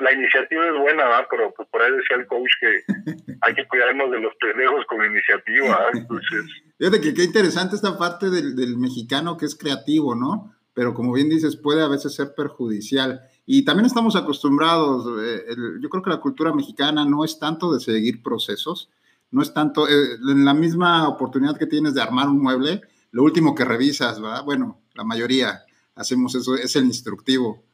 la 0.00 0.12
iniciativa 0.12 0.66
es 0.66 0.80
buena, 0.80 1.04
¿va? 1.04 1.26
pero 1.30 1.52
pues 1.54 1.68
por 1.68 1.82
ahí 1.82 1.92
decía 1.92 2.16
el 2.16 2.26
coach 2.26 2.50
que 2.60 3.36
hay 3.42 3.54
que 3.54 3.68
cuidarnos 3.68 4.10
de 4.10 4.20
los 4.20 4.32
pendejos 4.40 4.86
con 4.86 5.04
iniciativa. 5.04 5.88
Entonces... 5.92 6.44
Fíjate 6.78 7.00
que 7.00 7.14
qué 7.14 7.24
interesante 7.24 7.76
esta 7.76 7.98
parte 7.98 8.30
del, 8.30 8.56
del, 8.56 8.78
mexicano 8.78 9.36
que 9.36 9.44
es 9.44 9.54
creativo, 9.54 10.14
¿no? 10.14 10.54
Pero 10.72 10.94
como 10.94 11.12
bien 11.12 11.28
dices, 11.28 11.56
puede 11.56 11.82
a 11.82 11.88
veces 11.88 12.14
ser 12.14 12.34
perjudicial. 12.34 13.20
Y 13.46 13.64
también 13.64 13.86
estamos 13.86 14.16
acostumbrados, 14.16 15.06
eh, 15.22 15.44
yo 15.80 15.88
creo 15.90 16.02
que 16.02 16.10
la 16.10 16.20
cultura 16.20 16.52
mexicana 16.54 17.04
no 17.04 17.24
es 17.24 17.38
tanto 17.38 17.72
de 17.72 17.80
seguir 17.80 18.22
procesos, 18.22 18.90
no 19.30 19.42
es 19.42 19.52
tanto, 19.52 19.86
eh, 19.86 20.16
en 20.26 20.44
la 20.44 20.54
misma 20.54 21.06
oportunidad 21.06 21.58
que 21.58 21.66
tienes 21.66 21.94
de 21.94 22.00
armar 22.00 22.28
un 22.28 22.40
mueble, 22.40 22.80
lo 23.14 23.22
último 23.22 23.54
que 23.54 23.64
revisas, 23.64 24.20
¿verdad? 24.20 24.44
Bueno, 24.44 24.82
la 24.94 25.04
mayoría 25.04 25.62
hacemos 25.94 26.34
eso, 26.34 26.56
es 26.56 26.76
el 26.76 26.84
instructivo 26.84 27.64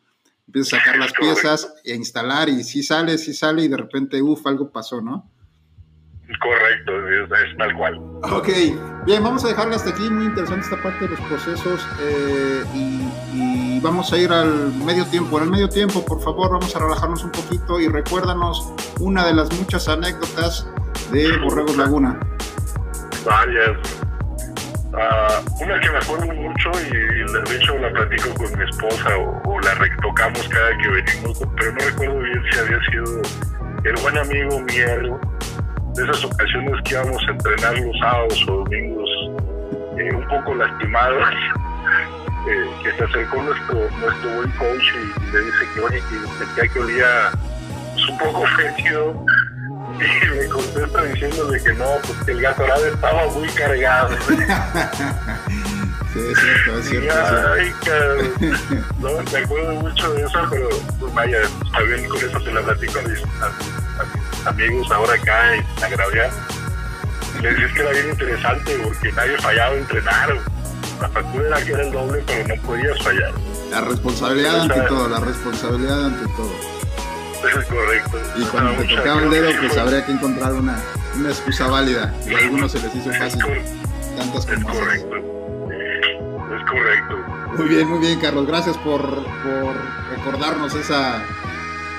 empiezas 0.50 0.73
a 0.73 0.76
sacar 0.78 0.99
las 0.99 1.12
piezas 1.12 1.75
e 1.85 1.94
instalar 1.94 2.49
y 2.49 2.64
si 2.64 2.82
sale, 2.82 3.18
si 3.18 3.35
sale 3.35 3.62
y 3.62 3.68
de 3.68 3.76
repente, 3.76 4.20
uff, 4.20 4.44
algo 4.49 4.73
pasó, 4.73 5.00
¿no? 5.00 5.30
Correcto, 6.42 6.92
es, 7.09 7.56
tal 7.56 7.76
cual. 7.76 7.99
Ok, 8.23 8.49
bien, 9.06 9.23
vamos 9.23 9.44
a 9.44 9.49
dejarle 9.49 9.76
hasta 9.76 9.90
aquí, 9.90 10.11
muy 10.11 10.26
interesante 10.26 10.64
esta 10.64 10.82
parte 10.82 11.04
de 11.04 11.11
los 11.11 11.20
procesos 11.20 11.87
eh, 12.00 12.64
y, 12.75 13.80
vamos 13.80 14.12
a 14.12 14.18
ir 14.18 14.32
al 14.32 14.75
medio 14.85 15.06
tiempo. 15.06 15.38
En 15.38 15.44
el 15.44 15.50
medio 15.50 15.68
tiempo, 15.68 16.04
por 16.04 16.20
favor, 16.20 16.50
vamos 16.50 16.75
a 16.75 16.80
relajarnos 16.80 17.25
un 17.25 17.30
poquito 17.30 17.80
y 17.80 17.87
recuérdanos 17.87 18.75
una 18.99 19.25
de 19.25 19.35
las 19.35 19.56
muchas 19.56 19.88
anécdotas 19.88 20.68
de 21.12 21.38
Borregos 21.38 21.76
Laguna. 21.76 22.18
Varias. 23.25 24.10
Uh, 24.92 25.62
una 25.62 25.78
que 25.78 25.88
me 25.88 25.99
acuerdo 25.99 26.26
mucho 26.26 26.70
y, 26.85 26.90
de 26.90 27.56
hecho 27.56 27.78
la 27.78 27.90
platico 27.90 28.35
con 28.35 28.59
mi 28.59 28.64
esposa 28.64 29.16
o, 29.18 29.61
la 29.61 29.75
retocamos 29.75 30.49
cada 30.49 30.76
que 30.78 30.88
venimos, 30.88 31.38
pero 31.56 31.73
no 31.73 31.78
recuerdo 31.78 32.18
bien 32.18 32.42
si 32.50 32.59
había 32.59 32.80
sido 32.90 33.23
el 33.85 34.02
buen 34.02 34.18
amigo 34.18 34.61
Miero, 34.62 35.20
de 35.94 36.02
esas 36.02 36.25
ocasiones 36.25 36.75
que 36.85 36.94
íbamos 36.94 37.23
a 37.23 37.30
entrenar 37.30 37.78
los 37.78 37.99
sábados 38.00 38.44
o 38.49 38.56
domingos 38.64 39.11
eh, 39.97 40.12
un 40.12 40.26
poco 40.26 40.56
lastimados, 40.56 41.25
eh, 42.49 42.70
que 42.82 42.90
se 42.90 43.04
acercó 43.04 43.42
nuestro, 43.44 43.88
nuestro 44.00 44.30
buen 44.35 44.50
coach 44.52 44.82
y, 44.92 45.32
le 45.32 45.40
dice 45.40 45.68
que 45.73 45.80
oye, 45.82 46.02
que 46.56 46.68
que 46.68 46.80
olía 46.80 47.30
pues, 47.94 48.09
un 48.09 48.18
poco 48.18 48.44
fétido 48.56 49.25
y 50.23 50.38
me 50.38 50.49
contesta 50.49 51.02
diciéndole 51.02 51.62
que 51.62 51.73
no, 51.75 51.87
pues 52.07 52.25
que 52.25 52.33
el 52.33 52.40
gatorade 52.40 52.88
estaba 52.90 53.26
muy 53.28 53.49
cargado. 53.49 54.16
Sí, 56.12 56.19
es 56.19 56.38
cierto, 56.40 56.78
es 56.80 56.88
cierto. 56.88 57.14
Ay. 57.52 57.73
No, 58.99 59.11
me 59.11 59.38
acuerdo 59.38 59.75
mucho 59.75 60.12
de 60.12 60.23
eso, 60.23 60.40
pero 60.50 60.69
pues 60.99 61.14
vaya, 61.14 61.38
está 61.42 61.80
bien, 61.83 62.09
con 62.09 62.19
eso 62.19 62.40
se 62.40 62.52
la 62.52 62.62
platico 62.62 62.99
a 62.99 63.02
mis, 63.02 63.23
amigos 64.45 64.90
ahora 64.90 65.14
acá 65.14 65.54
en 65.54 65.64
Agravia. 65.85 66.30
Les 67.40 67.57
dije 67.57 67.75
que 67.75 67.80
era 67.80 67.90
bien 67.92 68.11
interesante 68.11 68.76
porque 68.83 69.12
nadie 69.12 69.38
fallaba 69.38 69.75
en 69.75 69.80
entrenar. 69.83 70.37
La 71.00 71.09
factura 71.11 71.47
era 71.47 71.64
que 71.64 71.73
era 71.75 71.83
el 71.83 71.92
doble, 71.92 72.25
pero 72.26 72.57
no 72.57 72.62
podías 72.62 73.02
fallar. 73.04 73.33
La 73.71 73.80
responsabilidad 73.83 74.61
ante 74.62 74.80
todo, 74.80 75.09
la 75.09 75.21
responsabilidad 75.21 76.07
ante 76.07 76.26
todo. 76.35 76.79
Es 77.44 77.66
correcto. 77.66 78.18
Y 78.37 78.44
cuando 78.44 78.82
te 78.82 78.94
tocaba 78.94 79.23
el 79.23 79.30
dedo, 79.30 79.50
pues 79.61 79.76
habría 79.76 80.04
que 80.04 80.12
encontrar 80.12 80.52
una, 80.54 80.78
una 81.16 81.28
excusa 81.28 81.68
válida. 81.68 82.14
Y 82.26 82.35
a 82.35 82.38
algunos 82.38 82.73
se 82.73 82.80
les 82.80 82.94
hizo 82.94 83.11
fácil. 83.12 83.42
Tantas 84.16 84.47
como 84.47 84.70
es 84.70 84.78
correcto. 84.78 85.16
Es 85.16 86.70
correcto. 86.70 87.16
Muy 87.56 87.68
bien, 87.68 87.88
muy 87.88 87.99
bien, 87.99 88.20
Carlos. 88.20 88.47
Gracias 88.47 88.76
por, 88.78 89.02
por 89.02 89.75
recordarnos 90.16 90.75
esa 90.75 91.23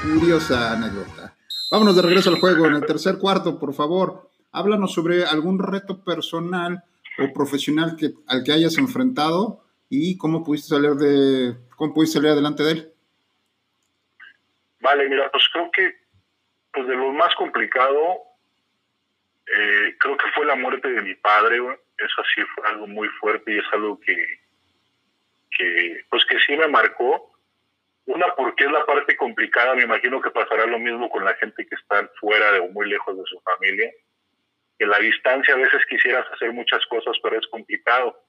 curiosa 0.04 0.74
anécdota. 0.74 1.36
Vámonos 1.72 1.96
de 1.96 2.02
regreso 2.02 2.30
al 2.30 2.40
juego. 2.40 2.66
En 2.68 2.76
el 2.76 2.86
tercer 2.86 3.18
cuarto, 3.18 3.58
por 3.58 3.74
favor, 3.74 4.30
háblanos 4.52 4.94
sobre 4.94 5.26
algún 5.26 5.60
reto 5.60 6.04
personal 6.04 6.84
o 7.18 7.34
profesional 7.34 7.96
que, 7.96 8.14
al 8.28 8.44
que 8.44 8.52
hayas 8.52 8.78
enfrentado 8.78 9.64
y 9.90 10.18
cómo 10.18 10.44
pudiste 10.44 10.70
salir 10.70 10.96
de 10.96 11.58
cómo 11.76 11.94
pudiste 11.94 12.20
salir 12.20 12.32
adelante 12.32 12.64
de 12.64 12.72
él. 12.72 12.91
Vale, 14.82 15.08
mira, 15.08 15.30
pues 15.32 15.48
creo 15.54 15.70
que 15.72 15.96
pues 16.74 16.88
de 16.88 16.96
lo 16.96 17.12
más 17.12 17.34
complicado, 17.36 18.24
eh, 19.46 19.96
creo 20.00 20.18
que 20.18 20.32
fue 20.34 20.46
la 20.46 20.56
muerte 20.56 20.90
de 20.90 21.02
mi 21.02 21.16
padre, 21.16 21.58
eso 21.98 22.24
sí 22.34 22.42
fue 22.56 22.68
algo 22.68 22.88
muy 22.88 23.08
fuerte 23.20 23.54
y 23.54 23.60
es 23.60 23.66
algo 23.74 24.00
que, 24.00 24.16
que, 25.56 26.06
pues 26.10 26.26
que 26.26 26.40
sí 26.40 26.56
me 26.56 26.68
marcó. 26.68 27.30
Una, 28.06 28.28
porque 28.36 28.66
es 28.66 28.72
la 28.72 28.86
parte 28.86 29.16
complicada, 29.16 29.76
me 29.76 29.84
imagino 29.84 30.20
que 30.22 30.32
pasará 30.32 30.66
lo 30.66 30.80
mismo 30.80 31.10
con 31.10 31.24
la 31.24 31.36
gente 31.36 31.68
que 31.68 31.76
está 31.76 32.10
fuera 32.20 32.60
o 32.62 32.70
muy 32.70 32.90
lejos 32.90 33.16
de 33.16 33.24
su 33.26 33.40
familia. 33.42 33.92
Que 34.80 34.86
la 34.88 34.98
distancia 34.98 35.54
a 35.54 35.58
veces 35.58 35.86
quisieras 35.86 36.26
hacer 36.32 36.52
muchas 36.52 36.84
cosas, 36.88 37.16
pero 37.22 37.38
es 37.38 37.48
complicado. 37.48 38.20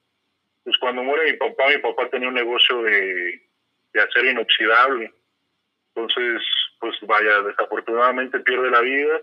Pues 0.63 0.77
cuando 0.77 1.01
muere 1.01 1.31
mi 1.31 1.37
papá, 1.37 1.69
mi 1.69 1.79
papá 1.79 2.07
tenía 2.09 2.27
un 2.27 2.35
negocio 2.35 2.83
de, 2.83 3.41
de 3.93 4.01
acero 4.01 4.29
inoxidable 4.29 5.11
entonces, 5.95 6.41
pues 6.79 6.95
vaya, 7.01 7.41
desafortunadamente 7.41 8.39
pierde 8.39 8.71
la 8.71 8.81
vida 8.81 9.21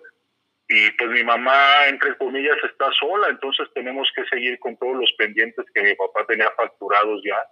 y 0.69 0.91
pues 0.93 1.11
mi 1.11 1.25
mamá, 1.25 1.89
entre 1.89 2.17
comillas, 2.17 2.57
está 2.63 2.91
sola, 2.93 3.29
entonces 3.29 3.69
tenemos 3.75 4.09
que 4.15 4.25
seguir 4.27 4.59
con 4.61 4.77
todos 4.77 4.97
los 4.97 5.13
pendientes 5.19 5.67
que 5.75 5.83
mi 5.83 5.95
papá 5.97 6.25
tenía 6.29 6.49
facturados 6.53 7.21
ya. 7.25 7.43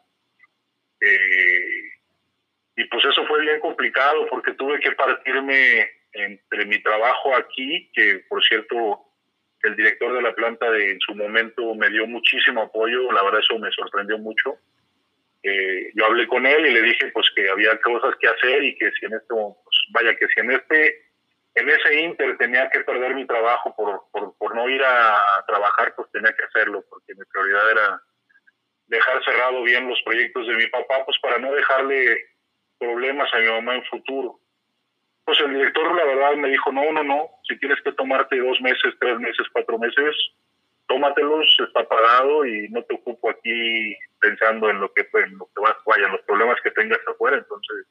Eh, 1.01 1.83
y 2.77 2.85
pues 2.85 3.05
eso 3.07 3.27
fue 3.27 3.41
bien 3.41 3.59
complicado 3.59 4.27
porque 4.31 4.53
tuve 4.55 4.79
que 4.79 4.93
partirme 4.93 5.91
entre 6.13 6.65
mi 6.67 6.81
trabajo 6.81 7.35
aquí, 7.35 7.91
que 7.93 8.25
por 8.29 8.43
cierto 8.45 9.01
el 9.65 9.75
director 9.75 10.15
de 10.15 10.23
la 10.23 10.35
planta 10.35 10.71
de, 10.71 10.93
en 10.93 11.01
su 11.01 11.13
momento 11.17 11.75
me 11.75 11.91
dio 11.91 12.07
muchísimo 12.07 12.63
apoyo, 12.63 13.11
la 13.11 13.25
verdad 13.25 13.41
eso 13.41 13.59
me 13.59 13.73
sorprendió 13.73 14.17
mucho 14.19 14.59
eh, 15.49 15.91
yo 15.95 16.07
hablé 16.07 16.27
con 16.27 16.47
él 16.47 16.67
y 16.67 16.73
le 16.73 16.83
dije 16.83 17.11
pues 17.13 17.27
que 17.35 17.49
había 17.49 17.79
cosas 17.81 18.15
que 18.21 18.29
hacer 18.29 18.63
y 18.63 18.77
que 18.77 18.91
si 18.93 19.07
en 19.07 19.15
este, 19.15 19.29
pues, 19.29 19.77
vaya, 19.91 20.15
que 20.17 20.27
si 20.29 20.41
en 20.41 20.53
este 20.53 21.09
en 21.59 21.69
ese 21.69 22.01
inter 22.03 22.37
tenía 22.39 22.71
que 22.71 22.81
perder 22.81 23.15
mi 23.15 23.27
trabajo 23.27 23.75
por, 23.75 24.05
por, 24.39 24.55
no 24.55 24.69
ir 24.69 24.83
a, 24.83 25.45
trabajar, 25.47 25.93
pues 25.97 26.11
tenía 26.13 26.33
que 26.33 26.45
hacerlo, 26.45 26.85
porque 26.89 27.15
mi 27.15 27.25
prioridad 27.25 27.71
era 27.71 28.03
dejar 28.87 29.25
cerrado 29.25 29.63
bien 29.63 29.89
los 29.89 30.01
proyectos 30.03 30.47
de 30.47 30.55
mi 30.55 30.67
papá, 30.69 31.05
pues 31.05 31.19
para 31.21 31.39
no 31.39 31.53
dejarle 31.53 32.17
problemas 32.79 33.33
a 33.35 33.39
mi 33.39 33.47
mamá 33.47 33.75
en 33.75 33.85
futuro. 33.87 34.39
Pues 35.25 35.41
el 35.41 35.53
director, 35.53 35.95
la 35.97 36.05
verdad, 36.05 36.35
me 36.35 36.49
dijo, 36.49 36.71
no, 36.71 36.93
no, 36.93 37.03
no, 37.03 37.29
si 37.49 37.59
tienes 37.59 37.81
que 37.83 37.93
tomarte 37.93 38.39
dos 38.39 38.61
meses, 38.61 38.95
tres 39.01 39.19
meses, 39.19 39.47
cuatro 39.53 39.79
meses, 39.79 40.15
tómatelos, 40.89 41.47
está 41.61 41.87
pagado 41.87 42.45
y 42.45 42.69
no 42.71 42.83
te 42.83 42.95
ocupo 42.95 43.31
aquí 43.31 43.97
pensando 44.21 44.69
en 44.71 44.81
lo 44.81 44.93
que, 44.93 45.05
pues, 45.05 45.27
en 45.27 45.39
lo 45.39 45.47
que 45.47 45.61
vas, 45.61 45.77
vaya, 45.87 46.09
los 46.09 46.23
problemas 46.23 46.61
que 46.63 46.71
tengas 46.73 46.99
afuera. 47.07 47.37
Entonces, 47.37 47.87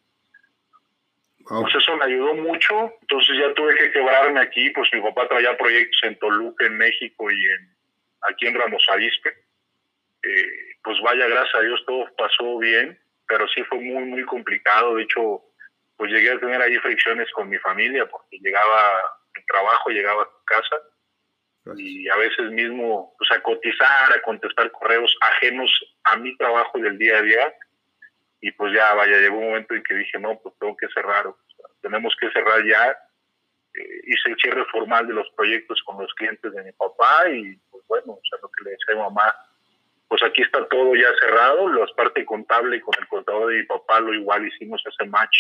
pues 1.48 1.76
eso 1.76 1.96
me 1.96 2.06
ayudó 2.06 2.34
mucho. 2.36 2.94
Entonces 3.02 3.38
ya 3.40 3.54
tuve 3.54 3.76
que 3.76 3.92
quebrarme 3.92 4.42
aquí, 4.42 4.70
pues 4.72 4.90
mi 4.92 5.02
papá 5.02 5.28
traía 5.30 5.58
proyectos 5.58 6.02
en 6.04 6.20
Toluca, 6.20 6.66
en 6.66 6.78
México 6.78 7.32
y 7.32 7.46
en 7.46 7.78
aquí 8.30 8.48
en 8.48 8.56
Ramos 8.56 8.86
Arizpe. 8.92 9.30
Eh, 10.24 10.76
pues 10.84 11.00
vaya, 11.02 11.28
gracias 11.28 11.56
a 11.56 11.62
Dios 11.62 11.84
todo 11.86 12.06
pasó 12.18 12.58
bien, 12.58 13.00
pero 13.28 13.48
sí 13.48 13.64
fue 13.64 13.80
muy, 13.80 14.04
muy 14.04 14.24
complicado. 14.26 14.96
De 14.96 15.04
hecho, 15.04 15.42
pues 15.96 16.12
llegué 16.12 16.32
a 16.32 16.40
tener 16.40 16.62
ahí 16.62 16.78
fricciones 16.80 17.32
con 17.32 17.48
mi 17.48 17.58
familia 17.60 18.06
porque 18.08 18.40
llegaba 18.40 19.02
el 19.36 19.46
trabajo, 19.46 19.90
llegaba 19.90 20.24
a 20.24 20.30
casa 20.46 20.78
y 21.76 22.08
a 22.10 22.16
veces 22.16 22.52
mismo 22.52 23.14
pues 23.18 23.32
a 23.32 23.42
cotizar, 23.42 24.14
a 24.14 24.22
contestar 24.22 24.72
correos 24.72 25.16
ajenos 25.34 25.70
a 26.04 26.18
mi 26.18 26.36
trabajo 26.38 26.78
del 26.80 26.98
día 26.98 27.18
a 27.18 27.22
día. 27.22 27.54
Y 28.42 28.52
pues 28.52 28.74
ya 28.74 28.94
vaya, 28.94 29.18
llegó 29.18 29.38
un 29.38 29.48
momento 29.48 29.74
en 29.74 29.84
que 29.84 29.96
dije, 29.96 30.20
no, 30.20 30.40
pues 30.40 30.54
tengo 30.60 30.78
que 30.78 30.88
cerrar, 30.90 31.26
tenemos 31.82 32.16
que 32.20 32.30
cerrar 32.32 32.64
ya. 32.66 32.92
Eh, 33.74 34.02
hice 34.06 34.30
el 34.30 34.38
cierre 34.38 34.66
formal 34.72 35.08
de 35.08 35.14
los 35.14 35.30
proyectos 35.32 35.82
con 35.84 36.02
los 36.02 36.14
clientes 36.14 36.52
de 36.54 36.64
mi 36.64 36.72
papá 36.74 37.30
y 37.30 37.56
pues 37.72 37.84
bueno, 37.88 38.14
o 38.14 38.22
sea, 38.30 38.40
lo 38.42 38.50
que 38.50 38.64
le 38.64 38.72
decía 38.72 38.94
a 38.94 38.96
mi 38.96 39.02
mamá, 39.02 39.36
pues 40.08 40.24
aquí 40.24 40.42
está 40.42 40.66
todo 40.68 40.96
ya 40.96 41.10
cerrado, 41.20 41.68
la 41.70 41.86
parte 41.96 42.26
contable 42.26 42.80
con 42.82 42.94
el 43.00 43.08
contador 43.08 43.52
de 43.52 43.58
mi 43.58 43.64
papá 43.64 44.00
lo 44.00 44.14
igual 44.14 44.48
hicimos 44.48 44.82
ese 44.86 45.10
match 45.10 45.36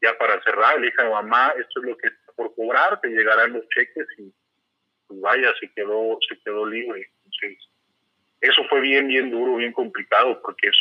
ya 0.00 0.16
para 0.16 0.40
cerrar, 0.42 0.78
le 0.78 0.86
dije 0.86 1.02
a 1.02 1.04
mi 1.04 1.10
mamá, 1.10 1.52
esto 1.58 1.80
es 1.80 1.86
lo 1.86 1.96
que 1.96 2.08
está 2.08 2.32
por 2.32 2.54
cobrar, 2.54 3.00
te 3.00 3.08
llegarán 3.08 3.52
los 3.52 3.68
cheques 3.68 4.06
y 4.18 4.32
pues 5.08 5.20
vaya, 5.20 5.52
se 5.58 5.70
quedó, 5.72 6.18
se 6.28 6.38
quedó 6.42 6.66
libre. 6.66 7.10
Entonces, 7.24 7.68
eso 8.40 8.62
fue 8.68 8.80
bien, 8.80 9.08
bien 9.08 9.30
duro, 9.30 9.56
bien 9.56 9.72
complicado, 9.72 10.40
porque 10.42 10.68
es, 10.68 10.76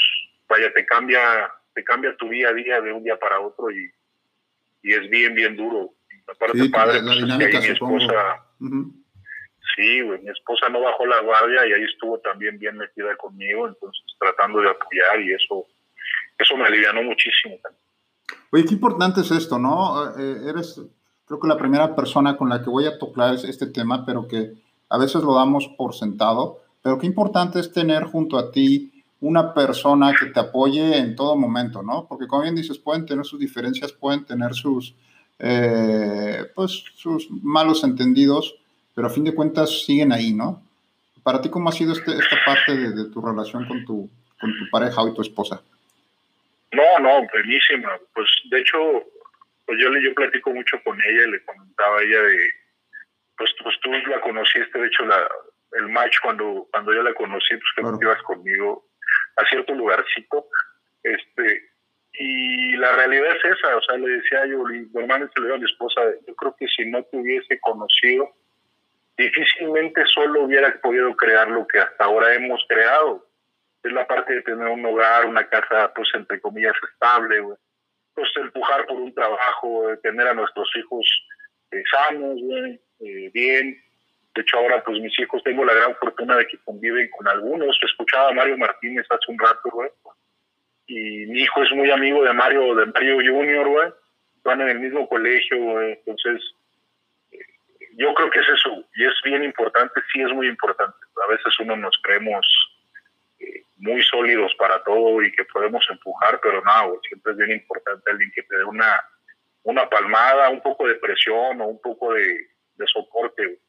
vaya, 0.48 0.72
te 0.74 0.86
cambia, 0.86 1.50
te 1.74 1.84
cambia 1.84 2.16
tu 2.18 2.30
día 2.30 2.50
a 2.50 2.54
día 2.54 2.82
de 2.82 2.92
un 2.92 3.04
día 3.04 3.18
para 3.18 3.40
otro 3.40 3.72
y, 3.72 3.90
y 4.84 4.94
es 4.94 5.10
bien, 5.10 5.34
bien 5.34 5.56
duro. 5.56 5.94
Aparte, 6.28 6.60
sí, 6.60 6.70
padre, 6.70 7.02
la, 7.02 7.06
pues, 7.06 7.18
dinámica, 7.20 7.60
mi 7.62 7.68
esposa, 7.68 8.46
sí, 9.76 10.04
mi 10.04 10.30
esposa 10.30 10.68
no 10.70 10.82
bajó 10.82 11.06
la 11.06 11.22
guardia 11.22 11.66
y 11.66 11.74
ahí 11.74 11.84
estuvo 11.84 12.20
también 12.20 12.60
bien 12.60 12.78
metida 12.78 13.16
conmigo, 13.16 13.68
entonces 13.68 14.04
tratando 14.20 14.60
de 14.60 14.70
apoyar 14.70 15.22
y 15.22 15.34
eso, 15.34 15.66
eso 16.38 16.58
me 16.58 16.66
alivianó 16.66 17.02
muchísimo. 17.04 17.58
Oye, 18.52 18.66
qué 18.66 18.74
importante 18.74 19.22
es 19.22 19.32
esto, 19.32 19.58
¿no? 19.58 20.18
Eh, 20.18 20.50
eres, 20.50 20.82
creo 21.28 21.40
que 21.40 21.48
la 21.48 21.58
primera 21.58 21.96
persona 21.96 22.38
con 22.38 22.50
la 22.50 22.64
que 22.64 22.70
voy 22.70 22.86
a 22.86 22.98
tocar 22.98 23.36
este 23.36 23.68
tema, 23.68 24.06
pero 24.06 24.28
que 24.28 24.54
a 24.90 24.98
veces 24.98 25.22
lo 25.22 25.36
damos 25.36 25.68
por 25.78 25.94
sentado, 25.94 26.62
pero 26.82 26.98
qué 26.98 27.06
importante 27.06 27.60
es 27.60 27.72
tener 27.72 28.06
junto 28.06 28.38
a 28.38 28.52
ti 28.52 28.92
una 29.20 29.54
persona 29.54 30.14
que 30.18 30.28
te 30.28 30.40
apoye 30.40 30.98
en 30.98 31.16
todo 31.16 31.36
momento, 31.36 31.84
¿no? 31.84 32.06
Porque 32.08 32.28
como 32.28 32.44
bien 32.44 32.56
dices, 32.56 32.78
pueden 32.78 33.06
tener 33.06 33.26
sus 33.26 33.40
diferencias, 33.40 33.92
pueden 33.92 34.26
tener 34.26 34.54
sus, 34.54 34.96
eh, 35.40 36.46
pues, 36.56 36.84
sus 36.96 37.30
malos 37.30 37.84
entendidos, 37.84 38.56
pero 38.96 39.08
a 39.08 39.12
fin 39.12 39.24
de 39.24 39.36
cuentas 39.36 39.84
siguen 39.86 40.14
ahí, 40.14 40.34
¿no? 40.34 40.62
Para 41.24 41.42
ti, 41.42 41.50
¿cómo 41.50 41.68
ha 41.68 41.74
sido 41.74 41.92
este, 41.92 42.12
esta 42.12 42.38
parte 42.46 42.78
de, 42.78 43.06
tu 43.10 43.20
relación 43.20 43.68
con 43.68 43.84
tu, 43.84 44.10
con 44.40 44.52
tu 44.52 44.70
pareja 44.72 45.02
o 45.02 45.14
tu 45.14 45.22
esposa? 45.22 45.62
No, 46.72 47.00
no, 47.00 47.28
buenísima. 47.34 47.90
Pues 48.14 48.30
de 48.50 48.62
hecho, 48.62 48.78
pues 49.68 49.78
yo, 49.80 49.92
yo 50.00 50.16
platico 50.16 50.52
mucho 50.52 50.82
con 50.84 50.98
ella 51.00 51.24
y 51.28 51.32
le 51.32 51.44
comentaba 51.44 52.00
a 52.00 52.02
ella 52.02 52.22
de, 52.24 52.38
pues, 53.38 53.52
pues 53.62 53.76
tú 53.82 53.92
la 53.92 54.22
conociste, 54.22 54.80
de 54.80 54.88
hecho 54.88 55.06
la, 55.06 55.28
el 55.74 55.90
match 55.90 56.18
cuando, 56.24 56.68
cuando 56.72 56.94
yo 56.94 57.04
la 57.04 57.14
conocí, 57.14 57.54
pues 57.56 58.00
que 58.00 58.06
ibas 58.06 58.24
conmigo 58.24 58.88
a 59.36 59.46
cierto 59.46 59.76
lugarcito. 59.76 60.48
Este, 61.04 61.70
y 62.14 62.78
la 62.78 62.96
realidad 62.96 63.36
es 63.36 63.58
esa, 63.58 63.76
o 63.76 63.82
sea, 63.82 63.98
le 63.98 64.10
decía 64.10 64.46
yo, 64.48 64.64
normalmente 64.94 65.34
le 65.40 65.48
digo 65.48 65.56
a 65.56 65.60
mi 65.60 65.66
esposa, 65.70 66.02
yo 66.26 66.36
creo 66.36 66.56
que 66.58 66.68
si 66.68 66.86
no 66.86 67.04
te 67.04 67.18
hubiese 67.18 67.60
conocido, 67.60 68.34
difícilmente 69.18 70.04
solo 70.14 70.44
hubiera 70.44 70.80
podido 70.80 71.16
crear 71.16 71.50
lo 71.50 71.68
que 71.68 71.80
hasta 71.80 72.06
ahora 72.06 72.34
hemos 72.34 72.64
creado. 72.70 73.28
Es 73.84 73.92
la 73.92 74.08
parte 74.08 74.34
de 74.34 74.42
tener 74.44 74.68
un 74.68 74.86
hogar, 74.86 75.26
una 75.26 75.48
casa, 75.48 75.92
pues 75.94 76.10
entre 76.14 76.40
comillas, 76.40 76.74
estable, 76.94 77.42
empujar 78.36 78.86
por 78.86 78.98
un 78.98 79.14
trabajo, 79.14 79.86
tener 80.04 80.28
a 80.28 80.34
nuestros 80.34 80.70
hijos 80.76 81.06
eh, 81.72 81.84
sanos, 81.92 82.40
eh, 83.00 83.30
bien, 83.34 83.78
de 84.38 84.42
hecho, 84.44 84.58
ahora 84.58 84.84
pues 84.84 85.00
mis 85.00 85.18
hijos 85.18 85.42
tengo 85.44 85.66
la 85.66 85.74
gran 85.74 85.96
fortuna 85.96 86.38
de 86.38 86.46
que 86.46 86.60
conviven 86.60 87.10
con 87.10 87.28
algunos. 87.28 87.76
Escuchaba 87.82 88.30
a 88.30 88.34
Mario 88.34 88.56
Martínez 88.56 89.08
hace 89.10 89.32
un 89.32 89.40
rato, 89.40 89.68
güey. 89.72 89.90
Y 90.86 91.26
mi 91.26 91.42
hijo 91.42 91.64
es 91.64 91.72
muy 91.72 91.90
amigo 91.90 92.24
de 92.24 92.34
Mario, 92.34 92.76
de 92.76 92.86
Mario 92.86 93.16
Junior, 93.16 93.68
güey. 93.68 93.90
Van 94.44 94.62
en 94.62 94.70
el 94.70 94.80
mismo 94.80 95.10
colegio. 95.10 95.82
Entonces, 95.82 96.40
eh, 97.32 97.40
yo 97.98 98.14
creo 98.14 98.30
que 98.30 98.40
es 98.40 98.48
eso. 98.48 98.86
Y 98.96 99.06
es 99.06 99.14
bien 99.24 99.44
importante, 99.44 100.00
sí 100.14 100.22
es 100.22 100.32
muy 100.32 100.48
importante. 100.48 100.96
A 101.26 101.32
veces 101.32 101.60
uno 101.60 101.76
nos 101.76 101.98
creemos 102.04 102.46
eh, 103.40 103.64
muy 103.78 104.02
sólidos 104.04 104.54
para 104.58 104.84
todo 104.84 105.22
y 105.22 105.32
que 105.32 105.46
podemos 105.46 105.86
empujar, 105.90 106.40
pero 106.42 106.62
no, 106.62 107.00
siempre 107.08 107.34
es 107.34 107.38
bien 107.38 107.52
importante 107.52 108.12
alguien 108.12 108.32
que 108.34 108.44
te 108.44 108.58
dé 108.58 108.64
una, 108.64 109.02
una 109.64 109.90
palmada, 109.90 110.50
un 110.50 110.62
poco 110.62 110.88
de 110.88 110.96
presión 110.96 111.62
o 111.62 111.68
un 111.68 111.82
poco 111.82 112.14
de, 112.14 112.26
de 112.76 112.88
soporte, 112.88 113.60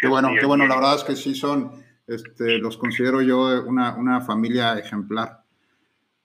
qué 0.00 0.08
bueno, 0.08 0.30
qué 0.38 0.46
bueno, 0.46 0.66
la 0.66 0.76
verdad 0.76 0.96
es 0.96 1.04
que 1.04 1.16
sí 1.16 1.34
son, 1.34 1.72
este, 2.06 2.58
los 2.58 2.76
considero 2.76 3.22
yo 3.22 3.62
una, 3.64 3.96
una 3.96 4.20
familia 4.20 4.78
ejemplar. 4.78 5.42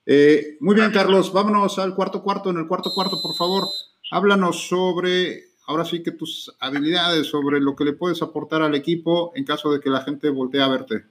Eh, 0.06 0.56
muy 0.60 0.74
bien, 0.74 0.90
Carlos, 0.90 1.32
vámonos 1.32 1.78
al 1.78 1.94
cuarto 1.94 2.22
cuarto. 2.22 2.50
En 2.50 2.58
el 2.58 2.66
cuarto 2.66 2.92
cuarto, 2.94 3.20
por 3.22 3.34
favor, 3.34 3.64
háblanos 4.10 4.68
sobre, 4.68 5.44
ahora 5.66 5.84
sí 5.84 6.02
que 6.02 6.10
tus 6.10 6.54
habilidades, 6.60 7.26
sobre 7.26 7.60
lo 7.60 7.74
que 7.74 7.84
le 7.84 7.94
puedes 7.94 8.20
aportar 8.22 8.62
al 8.62 8.74
equipo 8.74 9.32
en 9.34 9.44
caso 9.44 9.72
de 9.72 9.80
que 9.80 9.90
la 9.90 10.02
gente 10.02 10.28
voltee 10.28 10.60
a 10.60 10.68
verte. 10.68 11.04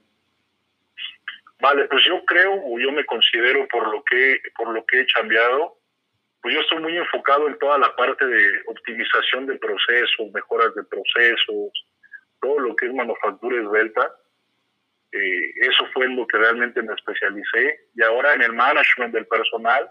Vale, 1.64 1.88
pues 1.88 2.04
yo 2.04 2.22
creo, 2.26 2.52
o 2.62 2.78
yo 2.78 2.92
me 2.92 3.06
considero 3.06 3.66
por 3.68 3.88
lo 3.90 4.04
que, 4.04 4.38
por 4.54 4.68
lo 4.68 4.84
que 4.84 5.00
he 5.00 5.06
cambiado, 5.06 5.78
pues 6.42 6.54
yo 6.54 6.60
estoy 6.60 6.78
muy 6.82 6.94
enfocado 6.94 7.48
en 7.48 7.58
toda 7.58 7.78
la 7.78 7.96
parte 7.96 8.26
de 8.26 8.46
optimización 8.66 9.46
de 9.46 9.56
procesos, 9.56 10.30
mejoras 10.34 10.74
de 10.74 10.84
procesos, 10.84 11.72
todo 12.38 12.58
lo 12.58 12.76
que 12.76 12.84
es 12.84 12.92
manufactura 12.92 13.62
esbelta. 13.62 14.14
Eh, 15.10 15.52
eso 15.62 15.86
fue 15.94 16.04
en 16.04 16.16
lo 16.16 16.26
que 16.26 16.36
realmente 16.36 16.82
me 16.82 16.92
especialicé. 16.92 17.88
Y 17.94 18.02
ahora 18.02 18.34
en 18.34 18.42
el 18.42 18.52
management 18.52 19.14
del 19.14 19.26
personal, 19.26 19.90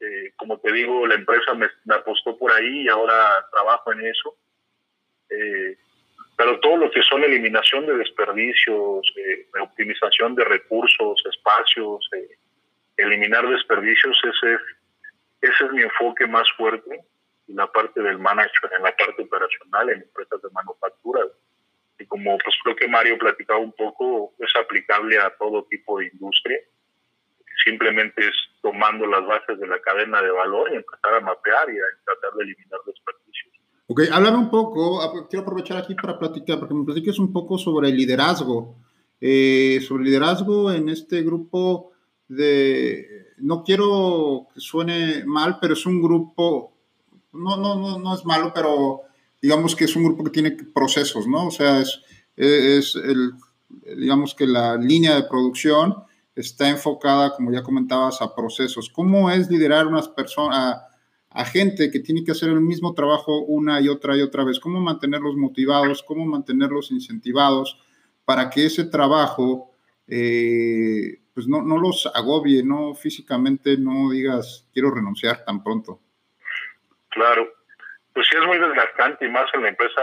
eh, 0.00 0.32
como 0.34 0.58
te 0.58 0.72
digo, 0.72 1.06
la 1.06 1.14
empresa 1.14 1.54
me, 1.54 1.68
apostó 1.94 2.36
por 2.36 2.50
ahí 2.50 2.82
y 2.82 2.88
ahora 2.88 3.46
trabajo 3.52 3.92
en 3.92 4.04
eso. 4.04 4.36
Eh, 5.30 5.78
pero 6.38 6.58
todo 6.60 6.76
lo 6.78 6.90
que 6.90 7.02
son 7.02 7.22
eliminación 7.24 7.84
de 7.84 7.98
desperdicios, 7.98 9.12
optimización 9.60 10.34
de 10.34 10.44
recursos, 10.44 11.22
espacios, 11.28 12.08
eliminar 12.96 13.46
desperdicios, 13.46 14.16
ese 14.22 14.54
es, 14.54 14.60
ese 15.42 15.64
es 15.66 15.72
mi 15.72 15.82
enfoque 15.82 16.26
más 16.26 16.48
fuerte 16.56 17.00
en 17.48 17.56
la 17.56 17.66
parte 17.66 18.00
del 18.00 18.18
management, 18.18 18.72
en 18.74 18.82
la 18.84 18.96
parte 18.96 19.22
operacional, 19.22 19.90
en 19.90 20.02
empresas 20.02 20.40
de 20.40 20.48
manufactura 20.50 21.26
y 21.98 22.06
como 22.06 22.38
pues 22.38 22.56
creo 22.62 22.76
que 22.76 22.88
Mario 22.88 23.18
platicaba 23.18 23.58
un 23.58 23.72
poco, 23.72 24.32
es 24.38 24.54
aplicable 24.56 25.18
a 25.18 25.30
todo 25.36 25.64
tipo 25.64 25.98
de 25.98 26.06
industria. 26.06 26.60
Simplemente 27.64 28.26
es 28.26 28.34
tomando 28.62 29.04
las 29.06 29.26
bases 29.26 29.58
de 29.58 29.66
la 29.66 29.80
cadena 29.80 30.22
de 30.22 30.30
valor 30.30 30.70
y 30.72 30.76
empezar 30.76 31.14
a 31.14 31.20
mapear 31.20 31.68
y 31.70 31.78
a 31.78 32.04
tratar 32.04 32.32
de 32.34 32.44
eliminar 32.44 32.80
desperdicios. 32.86 33.27
Ok, 33.90 34.02
háblame 34.12 34.36
un 34.36 34.50
poco, 34.50 35.00
quiero 35.30 35.44
aprovechar 35.44 35.78
aquí 35.78 35.94
para 35.94 36.18
platicar, 36.18 36.58
porque 36.58 36.74
me 36.74 36.84
platiques 36.84 37.18
un 37.18 37.32
poco 37.32 37.56
sobre 37.56 37.88
el 37.88 37.96
liderazgo, 37.96 38.76
eh, 39.18 39.80
sobre 39.88 40.04
liderazgo 40.04 40.70
en 40.70 40.90
este 40.90 41.22
grupo 41.22 41.92
de, 42.28 43.28
no 43.38 43.64
quiero 43.64 44.48
que 44.52 44.60
suene 44.60 45.24
mal, 45.24 45.56
pero 45.58 45.72
es 45.72 45.86
un 45.86 46.02
grupo, 46.02 46.74
no, 47.32 47.56
no, 47.56 47.76
no, 47.76 47.98
no 47.98 48.14
es 48.14 48.26
malo, 48.26 48.52
pero 48.54 49.00
digamos 49.40 49.74
que 49.74 49.86
es 49.86 49.96
un 49.96 50.04
grupo 50.04 50.22
que 50.24 50.32
tiene 50.32 50.50
procesos, 50.50 51.26
¿no? 51.26 51.46
O 51.46 51.50
sea, 51.50 51.80
es, 51.80 52.02
es 52.36 52.94
el, 52.94 53.32
digamos 53.96 54.34
que 54.34 54.46
la 54.46 54.76
línea 54.76 55.14
de 55.14 55.28
producción 55.28 55.94
está 56.34 56.68
enfocada, 56.68 57.34
como 57.34 57.50
ya 57.52 57.62
comentabas, 57.62 58.20
a 58.20 58.34
procesos. 58.34 58.90
¿Cómo 58.90 59.30
es 59.30 59.48
liderar 59.48 59.86
unas 59.86 60.08
personas, 60.08 60.82
a 61.30 61.44
gente 61.44 61.90
que 61.90 62.00
tiene 62.00 62.24
que 62.24 62.32
hacer 62.32 62.48
el 62.48 62.60
mismo 62.60 62.94
trabajo 62.94 63.40
una 63.40 63.80
y 63.80 63.88
otra 63.88 64.16
y 64.16 64.22
otra 64.22 64.44
vez, 64.44 64.58
cómo 64.60 64.80
mantenerlos 64.80 65.36
motivados, 65.36 66.02
cómo 66.02 66.24
mantenerlos 66.24 66.90
incentivados 66.90 67.78
para 68.24 68.50
que 68.50 68.66
ese 68.66 68.84
trabajo 68.84 69.74
eh, 70.06 71.18
pues 71.34 71.46
no, 71.46 71.62
no 71.62 71.78
los 71.78 72.06
agobie, 72.14 72.62
no 72.64 72.94
físicamente, 72.94 73.76
no 73.76 74.10
digas 74.10 74.68
quiero 74.72 74.90
renunciar 74.90 75.44
tan 75.44 75.62
pronto. 75.62 76.00
Claro, 77.10 77.48
pues 78.12 78.26
sí 78.28 78.36
es 78.36 78.46
muy 78.46 78.58
desgastante 78.58 79.26
y 79.26 79.30
más 79.30 79.48
en 79.54 79.62
la 79.62 79.68
empresa, 79.68 80.00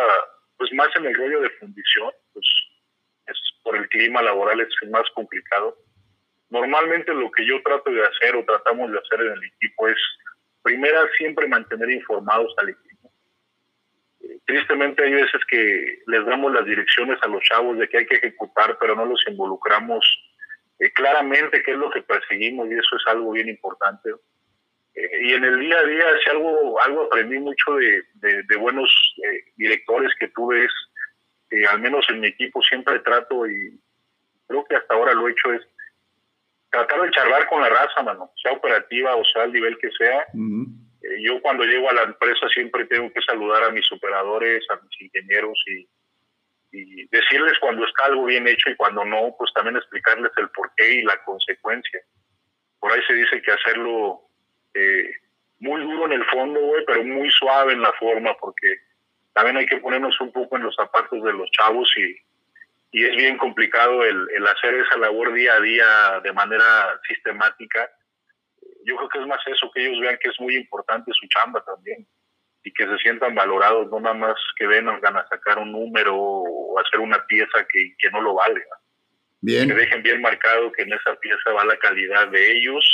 pues 0.58 0.72
más 0.74 0.88
en 0.96 1.06
el 1.06 1.16
rollo 1.16 1.42
de 1.42 1.50
fundición, 1.60 2.12
pues 2.34 2.46
es 3.28 3.38
por 3.64 3.76
el 3.76 3.90
clima 3.90 4.22
laboral 4.22 4.62
es 4.62 4.90
más 4.90 5.04
complicado. 5.14 5.78
Normalmente 6.50 7.14
lo 7.14 7.32
que 7.32 7.46
yo 7.46 7.62
trato 7.64 7.92
de 7.92 8.06
hacer 8.06 8.36
o 8.36 8.46
tratamos 8.46 8.92
de 8.92 9.00
hacer 9.00 9.22
en 9.22 9.34
el 9.34 9.44
equipo 9.44 9.88
es, 9.88 9.98
primera, 10.66 11.08
siempre 11.16 11.48
mantener 11.48 11.92
informados 11.92 12.52
al 12.58 12.70
equipo. 12.70 13.12
Eh, 14.22 14.40
tristemente 14.46 15.04
hay 15.04 15.14
veces 15.14 15.40
que 15.48 16.00
les 16.08 16.26
damos 16.26 16.52
las 16.52 16.66
direcciones 16.66 17.20
a 17.22 17.28
los 17.28 17.44
chavos 17.44 17.78
de 17.78 17.88
que 17.88 18.00
hay 18.00 18.08
que 18.08 18.16
ejecutar, 18.16 18.76
pero 18.82 18.96
no 18.96 19.06
los 19.06 19.24
involucramos 19.30 20.04
eh, 20.80 20.92
claramente 20.92 21.62
qué 21.62 21.74
es 21.74 21.78
lo 21.78 21.92
que 21.92 22.02
perseguimos 22.02 22.68
y 22.68 22.74
eso 22.74 22.96
es 22.96 23.04
algo 23.06 23.32
bien 23.32 23.48
importante. 23.48 24.10
Eh, 24.96 25.10
y 25.22 25.34
en 25.34 25.44
el 25.44 25.60
día 25.60 25.78
a 25.78 25.84
día, 25.84 26.06
si 26.24 26.32
algo, 26.32 26.82
algo 26.82 27.04
aprendí 27.04 27.38
mucho 27.38 27.76
de, 27.76 28.02
de, 28.44 28.56
buenos 28.58 28.90
directores 29.58 30.12
que 30.20 30.30
tuve 30.30 30.66
es, 30.66 31.68
al 31.70 31.80
menos 31.80 32.04
en 32.10 32.22
mi 32.22 32.28
equipo 32.28 32.62
siempre 32.64 33.00
trato 33.02 33.48
y 33.48 33.80
creo 34.48 34.66
que 34.66 34.76
hasta 34.78 34.96
ahora 34.96 35.14
lo 35.14 35.28
he 35.28 35.32
hecho 35.32 35.54
es 35.54 35.62
tratar 36.76 37.02
de 37.02 37.12
charlar 37.12 37.48
con 37.48 37.62
la 37.62 37.70
raza, 37.70 38.04
mano, 38.04 38.32
sea 38.42 38.52
operativa 38.52 39.16
o 39.16 39.24
sea 39.26 39.44
al 39.44 39.54
nivel 39.54 39.78
que 39.78 39.90
sea. 39.92 40.22
Eh, 40.22 41.22
yo 41.22 41.42
cuando 41.42 41.64
llego 41.64 41.90
a 41.90 41.94
la 41.94 42.04
empresa 42.04 42.48
siempre 42.50 42.86
tengo 42.86 43.12
que 43.12 43.22
saludar 43.22 43.64
a 43.64 43.70
mis 43.70 43.90
operadores, 43.92 44.66
a 44.70 44.76
mis 44.82 45.02
ingenieros 45.02 45.62
y, 45.68 45.88
decirles 47.10 47.58
cuando 47.62 47.86
está 47.86 48.04
algo 48.04 48.26
bien 48.26 48.46
hecho 48.50 48.70
y 48.70 48.76
cuando 48.76 49.06
no, 49.06 49.34
pues 49.38 49.50
también 49.54 49.78
explicarles 49.78 50.30
el 50.36 50.50
porqué 50.50 50.96
y 50.96 51.04
la 51.04 51.24
consecuencia. 51.24 52.02
Por 52.82 52.92
ahí 52.92 53.00
se 53.08 53.14
dice 53.14 53.42
que 53.42 53.52
hacerlo 53.52 54.20
eh, 54.74 55.10
muy 55.60 55.82
duro 55.84 56.06
en 56.08 56.12
el 56.12 56.26
fondo, 56.26 56.60
güey, 56.60 56.84
pero 56.86 57.02
muy 57.06 57.32
suave 57.32 57.72
en 57.72 57.82
la 57.82 57.94
forma, 57.94 58.36
porque 58.42 58.76
también 59.32 59.56
hay 59.56 59.66
que 59.68 59.78
ponernos 59.78 60.20
un 60.20 60.34
poco 60.34 60.58
en 60.58 60.64
los 60.64 60.76
zapatos 60.76 61.24
de 61.24 61.32
los 61.32 61.50
chavos 61.52 61.90
y, 61.96 62.18
y 62.96 63.04
es 63.04 63.14
bien 63.18 63.38
complicado 63.38 64.06
el, 64.06 64.26
el, 64.38 64.48
hacer 64.48 64.74
esa 64.74 64.96
labor 64.96 65.34
día 65.34 65.54
a 65.56 65.60
día 65.60 66.22
de 66.24 66.32
manera 66.32 66.98
sistemática. 67.06 67.92
Yo 68.86 68.96
creo 68.96 69.10
que 69.10 69.20
es 69.20 69.28
más 69.28 69.42
eso, 69.48 69.70
que 69.74 69.86
ellos 69.86 70.00
vean 70.00 70.18
que 70.18 70.30
es 70.30 70.40
muy 70.40 70.56
importante 70.56 71.12
su 71.12 71.28
chamba 71.28 71.62
también 71.66 72.08
y 72.64 72.72
que 72.72 72.88
se 72.88 72.98
sientan 73.00 73.36
valorados, 73.36 73.92
no 73.92 74.00
nada 74.00 74.16
más 74.16 74.36
que 74.58 74.66
vengan 74.66 75.18
a 75.18 75.28
sacar 75.28 75.60
un 75.60 75.74
número 75.74 76.16
o 76.16 76.80
hacer 76.80 77.02
una 77.02 77.22
pieza 77.26 77.68
que, 77.70 77.96
que 78.00 78.10
no 78.12 78.22
lo 78.22 78.36
vale. 78.36 78.64
Bien. 79.42 79.68
Que 79.68 79.76
dejen 79.76 80.02
bien 80.02 80.22
marcado 80.22 80.72
que 80.72 80.84
en 80.84 80.94
esa 80.94 81.16
pieza 81.20 81.52
va 81.52 81.66
la 81.66 81.78
calidad 81.78 82.30
de 82.30 82.54
ellos 82.54 82.86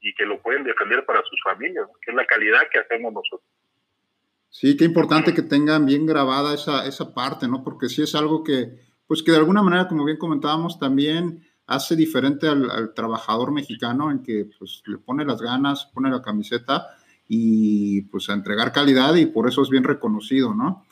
y 0.00 0.14
que 0.14 0.26
lo 0.26 0.42
pueden 0.42 0.64
defender 0.64 1.06
para 1.06 1.22
sus 1.22 1.40
familias, 1.42 1.86
que 2.02 2.10
es 2.10 2.16
la 2.18 2.26
calidad 2.26 2.68
que 2.70 2.80
hacemos 2.80 3.14
nosotros. 3.14 3.48
Sí, 4.50 4.76
qué 4.76 4.84
importante 4.84 5.32
que 5.32 5.40
tengan 5.40 5.86
bien 5.86 6.04
grabada 6.04 6.52
esa, 6.52 6.86
esa 6.86 7.14
parte, 7.14 7.48
¿no? 7.48 7.64
Porque 7.64 7.88
sí 7.88 8.02
es 8.02 8.14
algo 8.14 8.44
que, 8.44 8.91
pues 9.06 9.22
que 9.22 9.32
de 9.32 9.38
alguna 9.38 9.62
manera, 9.62 9.88
como 9.88 10.04
bien 10.04 10.18
comentábamos, 10.18 10.78
también 10.78 11.42
hace 11.66 11.96
diferente 11.96 12.48
al, 12.48 12.92
trabajador 12.94 13.52
mexicano 13.52 14.10
en 14.10 14.22
que 14.22 14.48
pues 14.58 14.82
le 14.86 14.98
pone 14.98 15.24
las 15.24 15.40
ganas, 15.40 15.86
pone 15.86 16.10
la 16.10 16.22
camiseta 16.22 16.88
y 17.28 18.02
pues 18.02 18.28
a 18.28 18.34
entregar 18.34 18.72
calidad 18.72 19.14
y 19.14 19.26
por 19.26 19.48
eso 19.48 19.62
es 19.62 19.70
bien 19.70 19.84
reconocido, 19.84 20.54
¿no? 20.54 20.84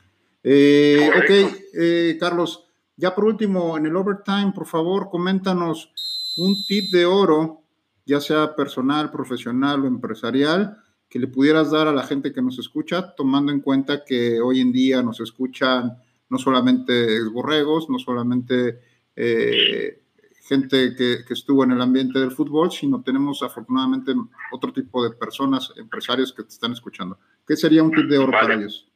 Eh, 0.42 1.10
ok, 1.16 1.52
eh, 1.74 2.16
Carlos, 2.18 2.64
ya 2.96 3.14
por 3.14 3.24
último, 3.24 3.76
en 3.76 3.86
el 3.86 3.96
overtime, 3.96 4.52
por 4.54 4.66
favor, 4.66 5.08
coméntanos 5.10 5.92
un 6.36 6.54
tip 6.66 6.90
de 6.92 7.04
oro, 7.04 7.62
ya 8.06 8.20
sea 8.20 8.54
personal, 8.54 9.10
profesional 9.10 9.84
o 9.84 9.86
empresarial, 9.86 10.78
que 11.08 11.18
le 11.18 11.26
pudieras 11.26 11.70
dar 11.70 11.88
a 11.88 11.92
la 11.92 12.04
gente 12.04 12.32
que 12.32 12.40
nos 12.40 12.58
escucha, 12.58 13.14
tomando 13.14 13.52
en 13.52 13.60
cuenta 13.60 14.04
que 14.04 14.40
hoy 14.40 14.60
en 14.60 14.72
día 14.72 15.02
nos 15.02 15.20
escuchan 15.20 15.98
no 16.30 16.38
solamente 16.38 17.22
borregos, 17.24 17.90
no 17.90 17.98
solamente 17.98 18.80
eh, 19.16 20.00
gente 20.48 20.94
que, 20.96 21.32
estuvo 21.32 21.64
en 21.64 21.72
el 21.72 21.80
ambiente 21.80 22.18
del 22.18 22.30
fútbol, 22.30 22.70
sino 22.70 23.02
tenemos 23.02 23.42
afortunadamente 23.42 24.12
otro 24.52 24.72
tipo 24.72 25.04
de 25.04 25.16
personas, 25.16 25.72
empresarios 25.76 26.32
que 26.32 26.42
te 26.42 26.48
están 26.48 26.72
escuchando. 26.72 27.18
¿Qué 27.46 27.56
sería 27.56 27.82
un 27.82 27.92
tip 27.92 28.06
de 28.06 28.18
oro 28.18 28.32
para 28.32 28.54
ellos? 28.54 28.90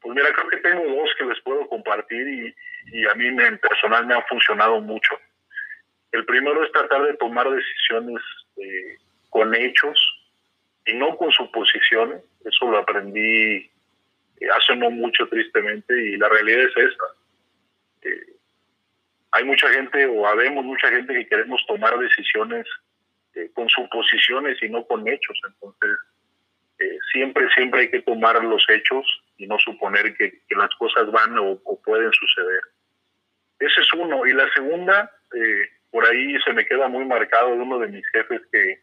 Pues 0.00 0.14
mira, 0.14 0.32
creo 0.32 0.48
que 0.48 0.56
tengo 0.58 0.84
dos 0.84 1.10
que 1.18 1.24
les 1.24 1.40
puedo 1.42 1.68
compartir 1.68 2.54
y, 2.92 3.06
a 3.06 3.14
mí 3.14 3.26
en 3.26 3.58
personal 3.58 4.06
me 4.06 4.14
han 4.14 4.22
funcionado 4.28 4.80
mucho. 4.80 5.14
El 6.12 6.24
primero 6.24 6.64
es 6.64 6.72
tratar 6.72 7.02
de 7.02 7.14
tomar 7.14 7.50
decisiones 7.50 8.22
eh, 8.56 8.96
con 9.28 9.54
hechos 9.54 9.98
y 10.86 10.94
no 10.94 11.16
con 11.16 11.30
suposiciones. 11.32 12.22
Eso 12.44 12.70
lo 12.70 12.78
aprendí 12.78 13.70
hace 14.54 14.76
no 14.76 14.90
mucho 14.90 15.26
tristemente 15.28 15.94
y 16.00 16.16
la 16.16 16.28
realidad 16.28 16.60
es 16.60 16.76
esta. 16.76 17.04
hay 19.32 19.44
mucha 19.44 19.68
gente 19.70 20.06
o 20.06 20.26
habemos 20.26 20.64
mucha 20.64 20.88
gente 20.88 21.12
que 21.14 21.26
queremos 21.26 21.60
tomar 21.66 21.98
decisiones 21.98 22.66
eh, 23.36 23.50
con 23.52 23.68
suposiciones 23.68 24.62
y 24.62 24.68
no 24.70 24.86
con 24.86 25.06
hechos. 25.06 25.38
Entonces, 25.46 25.90
eh, 26.78 26.98
siempre, 27.12 27.46
siempre 27.54 27.80
hay 27.80 27.90
que 27.90 28.00
tomar 28.00 28.42
los 28.42 28.64
hechos 28.70 29.04
y 29.36 29.46
no 29.46 29.58
suponer 29.58 30.16
que, 30.16 30.40
las 30.56 30.74
cosas 30.76 31.10
van 31.10 31.38
o, 31.38 31.60
pueden 31.84 32.10
suceder. 32.12 32.60
Ese 33.58 33.80
es 33.82 33.92
uno. 33.92 34.26
Y 34.26 34.32
la 34.32 34.50
segunda, 34.54 35.10
eh, 35.34 35.68
por 35.90 36.06
ahí 36.06 36.38
se 36.46 36.52
me 36.54 36.64
queda 36.64 36.88
muy 36.88 37.04
marcado 37.04 37.50
de 37.52 37.58
uno 37.58 37.78
de 37.78 37.88
mis 37.88 38.06
jefes 38.08 38.40
que, 38.50 38.80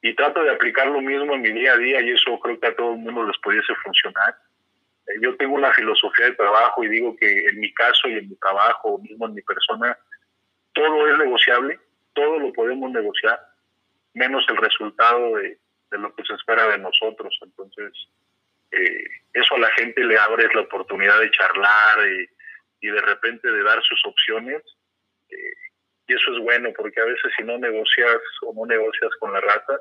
y 0.00 0.14
trato 0.14 0.44
de 0.44 0.50
aplicar 0.50 0.86
lo 0.86 1.00
mismo 1.00 1.34
en 1.34 1.42
mi 1.42 1.50
día 1.50 1.72
a 1.72 1.76
día 1.76 2.00
y 2.02 2.10
eso 2.10 2.38
creo 2.38 2.60
que 2.60 2.66
a 2.68 2.76
todo 2.76 2.92
el 2.92 2.98
mundo 2.98 3.24
les 3.24 3.38
pudiese 3.38 3.74
funcionar 3.84 4.30
eh, 4.30 4.51
yo 5.20 5.36
tengo 5.36 5.54
una 5.54 5.72
filosofía 5.72 6.26
de 6.26 6.34
trabajo 6.34 6.84
y 6.84 6.88
digo 6.88 7.16
que 7.16 7.46
en 7.46 7.60
mi 7.60 7.72
caso 7.74 8.08
y 8.08 8.14
en 8.14 8.28
mi 8.28 8.36
trabajo, 8.36 8.98
mismo 8.98 9.26
en 9.26 9.34
mi 9.34 9.42
persona, 9.42 9.96
todo 10.72 11.08
es 11.08 11.18
negociable, 11.18 11.78
todo 12.14 12.38
lo 12.38 12.52
podemos 12.52 12.90
negociar, 12.90 13.40
menos 14.14 14.44
el 14.48 14.56
resultado 14.56 15.36
de, 15.36 15.58
lo 15.90 16.14
que 16.14 16.24
se 16.24 16.34
espera 16.34 16.68
de 16.68 16.78
nosotros. 16.78 17.38
Entonces, 17.42 17.92
eh, 18.70 19.04
eso 19.34 19.54
a 19.56 19.60
la 19.60 19.70
gente 19.72 20.02
le 20.04 20.18
abre 20.18 20.48
la 20.54 20.62
oportunidad 20.62 21.20
de 21.20 21.30
charlar 21.30 21.98
y, 22.08 22.28
de 22.88 23.00
repente 23.00 23.50
de 23.50 23.62
dar 23.62 23.80
sus 23.82 24.04
opciones. 24.06 24.62
Eh, 25.30 25.54
y 26.08 26.14
eso 26.14 26.32
es 26.32 26.42
bueno, 26.42 26.70
porque 26.76 27.00
a 27.00 27.04
veces 27.04 27.32
si 27.36 27.44
no 27.44 27.58
negocias 27.58 28.20
o 28.42 28.52
no 28.54 28.66
negocias 28.66 29.10
con 29.20 29.32
la 29.32 29.40
raza, 29.40 29.80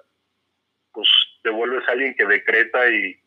pues 0.94 1.08
te 1.42 1.50
vuelves 1.50 1.88
alguien 1.88 2.14
que 2.16 2.26
decreta 2.26 2.90
y, 2.90 3.20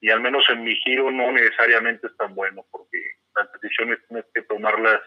y 0.00 0.10
al 0.10 0.20
menos 0.20 0.44
en 0.48 0.64
mi 0.64 0.74
giro 0.76 1.10
no 1.10 1.30
necesariamente 1.32 2.06
es 2.06 2.16
tan 2.16 2.34
bueno 2.34 2.64
porque 2.70 2.98
las 3.36 3.50
decisiones 3.52 3.98
tienes 4.08 4.24
que 4.34 4.42
tomarlas 4.42 5.00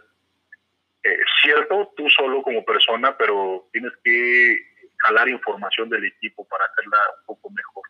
eh, 1.04 1.18
cierto 1.42 1.92
tú 1.98 2.10
solo 2.10 2.42
como 2.44 2.64
persona 2.64 3.18
pero 3.18 3.68
tienes 3.72 3.92
que 4.04 4.58
jalar 4.98 5.28
información 5.30 5.90
del 5.90 6.06
equipo 6.06 6.48
para 6.48 6.66
hacerla 6.66 6.98
un 7.20 7.26
poco 7.26 7.50
mejor. 7.50 7.84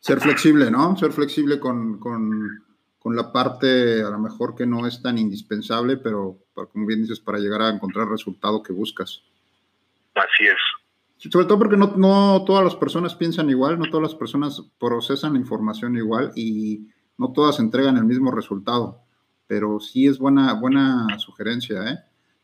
Ser 0.00 0.20
flexible 0.20 0.70
no 0.70 0.96
ser 0.96 1.12
flexible 1.12 1.58
con, 1.58 1.98
con, 1.98 2.64
con 2.98 3.16
la 3.16 3.32
parte 3.32 4.02
a 4.02 4.10
lo 4.10 4.18
mejor 4.18 4.54
que 4.54 4.66
no 4.66 4.86
es 4.86 5.02
tan 5.02 5.16
indispensable 5.18 5.96
pero 5.96 6.38
como 6.54 6.86
bien 6.86 7.02
dices 7.02 7.20
para 7.20 7.38
llegar 7.38 7.62
a 7.62 7.70
encontrar 7.70 8.04
el 8.04 8.12
resultado 8.12 8.62
que 8.62 8.72
buscas. 8.72 9.22
Así 10.14 10.46
es 10.46 10.75
sobre 11.18 11.46
todo 11.46 11.58
porque 11.58 11.76
no, 11.76 12.44
todas 12.44 12.64
las 12.64 12.76
personas 12.76 13.14
piensan 13.14 13.48
igual, 13.50 13.78
no 13.78 13.86
todas 13.86 14.02
las 14.02 14.14
personas 14.14 14.60
procesan 14.78 15.32
la 15.34 15.38
información 15.38 15.96
igual 15.96 16.32
y 16.36 16.88
no 17.18 17.32
todas 17.32 17.58
entregan 17.58 17.96
el 17.96 18.04
mismo 18.04 18.30
resultado. 18.30 19.02
Pero 19.46 19.80
sí 19.80 20.06
es 20.06 20.18
buena, 20.18 20.54
buena 20.54 21.06
sugerencia, 21.18 21.76
¿eh? 21.90 21.98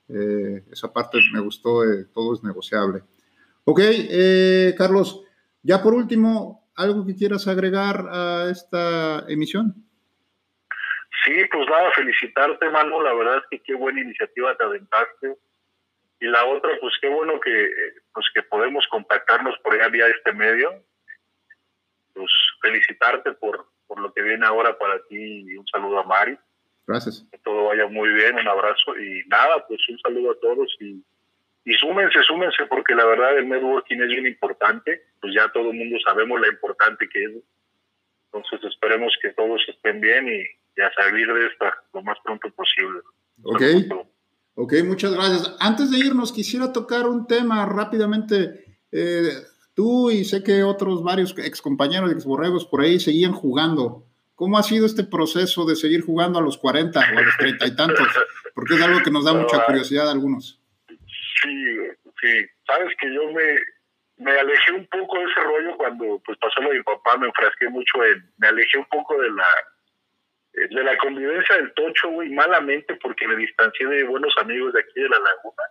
eh 0.08 0.64
esa 0.72 0.92
parte 0.92 1.18
me 1.32 1.40
gustó, 1.40 1.80
todo 2.14 2.34
es 2.34 2.42
negociable. 2.42 3.02
Ok, 3.64 3.80
eh, 3.82 4.74
Carlos, 4.76 5.22
ya 5.62 5.82
por 5.82 5.94
último, 5.94 6.68
¿algo 6.74 7.04
que 7.04 7.14
quieras 7.14 7.46
agregar 7.48 8.08
a 8.10 8.48
esta 8.50 9.24
emisión? 9.28 9.74
Sí, 11.24 11.34
pues 11.52 11.68
nada, 11.68 11.90
felicitarte, 11.94 12.70
Manu. 12.70 13.00
La 13.00 13.14
verdad 13.14 13.36
es 13.36 13.44
que 13.50 13.62
qué 13.62 13.74
buena 13.74 14.00
iniciativa 14.00 14.56
te 14.56 14.64
aventaste 14.64 15.36
y 16.22 16.26
la 16.28 16.44
otra, 16.46 16.70
pues 16.80 16.94
qué 17.00 17.08
bueno 17.08 17.40
que, 17.40 17.68
pues 18.14 18.26
que 18.32 18.44
podemos 18.44 18.86
contactarnos 18.86 19.58
por 19.58 19.74
allá 19.74 19.88
vía 19.88 20.06
este 20.06 20.32
medio. 20.32 20.72
Pues 22.14 22.30
felicitarte 22.60 23.32
por, 23.32 23.66
por 23.88 23.98
lo 23.98 24.12
que 24.12 24.22
viene 24.22 24.46
ahora 24.46 24.78
para 24.78 25.02
ti 25.08 25.16
y 25.16 25.56
un 25.56 25.66
saludo 25.66 25.98
a 25.98 26.04
Mari. 26.04 26.38
Gracias. 26.86 27.26
Que 27.32 27.38
todo 27.38 27.64
vaya 27.64 27.88
muy 27.88 28.08
bien, 28.10 28.36
un 28.36 28.46
abrazo 28.46 28.96
y 28.96 29.24
nada, 29.26 29.66
pues 29.66 29.80
un 29.88 29.98
saludo 29.98 30.30
a 30.30 30.38
todos 30.40 30.72
y, 30.78 31.02
y 31.64 31.72
súmense, 31.74 32.22
súmense, 32.22 32.66
porque 32.66 32.94
la 32.94 33.04
verdad 33.04 33.36
el 33.38 33.48
networking 33.48 34.02
es 34.02 34.08
bien 34.08 34.26
importante, 34.28 35.02
pues 35.20 35.34
ya 35.34 35.50
todo 35.50 35.72
el 35.72 35.76
mundo 35.76 35.98
sabemos 36.04 36.40
la 36.40 36.48
importante 36.48 37.08
que 37.08 37.24
es. 37.24 37.32
Entonces 38.26 38.70
esperemos 38.70 39.12
que 39.20 39.30
todos 39.30 39.60
estén 39.66 40.00
bien 40.00 40.28
y, 40.28 40.80
a 40.80 40.92
salir 40.94 41.26
de 41.32 41.46
esta 41.48 41.76
lo 41.92 42.02
más 42.02 42.16
pronto 42.22 42.48
posible. 42.50 43.00
Ok, 43.42 43.60
ok, 44.54 44.74
muchas 44.84 45.12
gracias. 45.12 45.56
Antes 45.60 45.90
de 45.90 45.98
irnos, 45.98 46.32
quisiera 46.32 46.72
tocar 46.72 47.06
un 47.06 47.26
tema 47.26 47.64
rápidamente. 47.66 48.78
Eh, 48.90 49.32
tú 49.74 50.10
y 50.10 50.24
sé 50.24 50.42
que 50.42 50.62
otros 50.62 51.02
varios 51.02 51.36
excompañeros 51.38 52.10
de 52.10 52.16
exborregos 52.16 52.66
por 52.66 52.82
ahí 52.82 53.00
seguían 53.00 53.32
jugando. 53.32 54.06
¿Cómo 54.34 54.58
ha 54.58 54.62
sido 54.62 54.86
este 54.86 55.04
proceso 55.04 55.64
de 55.64 55.76
seguir 55.76 56.02
jugando 56.02 56.38
a 56.38 56.42
los 56.42 56.58
40 56.58 56.98
o 56.98 57.18
a 57.18 57.22
los 57.22 57.36
30 57.36 57.66
y 57.66 57.76
tantos? 57.76 58.08
Porque 58.54 58.74
es 58.74 58.82
algo 58.82 59.02
que 59.02 59.10
nos 59.10 59.24
da 59.24 59.34
mucha 59.34 59.64
curiosidad 59.64 60.08
a 60.08 60.12
algunos. 60.12 60.60
Sí, 60.88 61.76
sí. 62.20 62.46
Sabes 62.66 62.94
que 63.00 63.12
yo 63.14 63.30
me, 63.32 64.24
me 64.24 64.32
alejé 64.32 64.72
un 64.72 64.86
poco 64.86 65.18
de 65.18 65.24
ese 65.24 65.40
rollo 65.40 65.76
cuando 65.76 66.20
pues 66.24 66.38
pasó 66.38 66.60
lo 66.60 66.70
de 66.70 66.78
mi 66.78 66.82
papá, 66.82 67.16
me 67.18 67.26
enfrasqué 67.26 67.68
mucho 67.68 68.04
en, 68.04 68.30
me 68.38 68.48
alejé 68.48 68.78
un 68.78 68.86
poco 68.86 69.20
de 69.20 69.30
la 69.30 69.46
de 70.52 70.84
la 70.84 70.96
convivencia 70.98 71.56
del 71.56 71.72
tocho, 71.74 72.10
güey, 72.10 72.30
malamente 72.30 72.94
porque 72.96 73.26
me 73.26 73.36
distancié 73.36 73.86
de 73.86 74.04
buenos 74.04 74.34
amigos 74.38 74.72
de 74.72 74.80
aquí 74.80 75.00
de 75.00 75.08
la 75.08 75.18
laguna. 75.18 75.62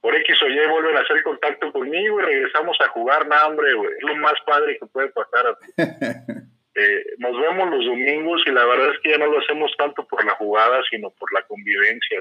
Por 0.00 0.14
X 0.16 0.42
o 0.42 0.48
Y 0.48 0.66
vuelven 0.68 0.96
a 0.96 1.00
hacer 1.00 1.22
contacto 1.22 1.72
conmigo 1.72 2.20
y 2.20 2.24
regresamos 2.24 2.76
a 2.80 2.88
jugar, 2.88 3.26
nada, 3.26 3.46
hombre, 3.46 3.72
güey, 3.74 3.90
es 3.96 4.02
lo 4.02 4.16
más 4.16 4.34
padre 4.46 4.78
que 4.78 4.86
puede 4.86 5.08
pasar. 5.08 5.46
A 5.46 5.56
eh, 6.74 7.04
nos 7.18 7.40
vemos 7.40 7.70
los 7.70 7.86
domingos 7.86 8.42
y 8.46 8.50
la 8.50 8.66
verdad 8.66 8.90
es 8.92 9.00
que 9.00 9.10
ya 9.10 9.18
no 9.18 9.26
lo 9.26 9.38
hacemos 9.38 9.72
tanto 9.78 10.06
por 10.06 10.24
la 10.24 10.32
jugada, 10.32 10.82
sino 10.90 11.10
por 11.10 11.32
la 11.32 11.42
convivencia 11.42 12.20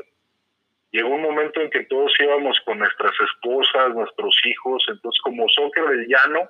llegó 0.93 1.09
un 1.09 1.23
momento 1.23 1.59
en 1.59 1.69
que 1.71 1.83
todos 1.85 2.13
íbamos 2.19 2.57
con 2.63 2.79
nuestras 2.79 3.11
esposas, 3.19 3.93
nuestros 3.93 4.35
hijos, 4.45 4.85
entonces 4.87 5.19
como 5.21 5.49
soccer 5.49 5.83
del 5.85 6.07
llano, 6.07 6.47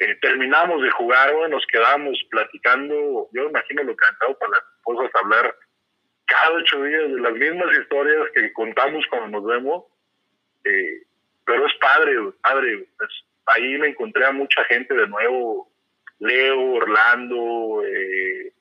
eh, 0.00 0.16
terminamos 0.20 0.82
de 0.82 0.90
jugar, 0.90 1.30
nos 1.50 1.64
quedamos 1.66 2.18
platicando, 2.30 3.28
yo 3.32 3.48
imagino 3.48 3.82
lo 3.82 3.94
cantado 3.94 4.36
para 4.38 4.52
las 4.52 4.62
esposas 4.78 5.14
hablar 5.14 5.54
cada 6.24 6.52
ocho 6.52 6.82
días 6.84 7.10
de 7.10 7.20
las 7.20 7.32
mismas 7.34 7.76
historias 7.76 8.28
que 8.32 8.52
contamos 8.52 9.04
cuando 9.10 9.40
nos 9.40 9.46
vemos, 9.46 9.84
eh, 10.64 11.02
pero 11.44 11.66
es 11.66 11.74
padre, 11.74 12.14
padre, 12.40 12.86
ahí 13.46 13.76
me 13.78 13.88
encontré 13.88 14.24
a 14.24 14.32
mucha 14.32 14.64
gente 14.64 14.94
de 14.94 15.06
nuevo, 15.06 15.70
Leo, 16.20 16.60
Orlando, 16.74 17.82
eh, 17.84 18.52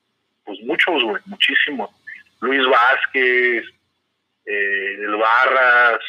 pues 0.44 0.60
muchos, 0.64 1.04
muchísimos, 1.26 1.90
Luis 2.42 2.68
Vázquez, 2.68 3.66
eh, 4.46 4.96
el 5.00 5.16
Barras, 5.16 6.02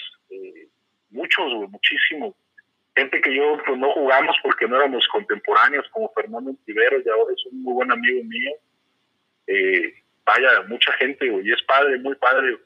muchos, 1.10 1.70
muchísimos. 1.70 2.34
Gente 2.96 3.20
que 3.20 3.34
yo 3.34 3.58
pues 3.64 3.78
no 3.78 3.90
jugamos 3.92 4.36
porque 4.42 4.66
no 4.66 4.76
éramos 4.76 5.06
contemporáneos, 5.08 5.88
como 5.90 6.12
Fernando 6.12 6.52
Tiveros, 6.64 7.02
y 7.04 7.08
ahora 7.08 7.32
es 7.32 7.46
un 7.46 7.62
muy 7.62 7.74
buen 7.74 7.92
amigo 7.92 8.24
mío. 8.24 8.52
Eh, 9.46 9.94
vaya, 10.24 10.62
mucha 10.68 10.92
gente, 10.94 11.26
y 11.26 11.52
es 11.52 11.62
padre, 11.62 11.98
muy 11.98 12.14
padre. 12.16 12.58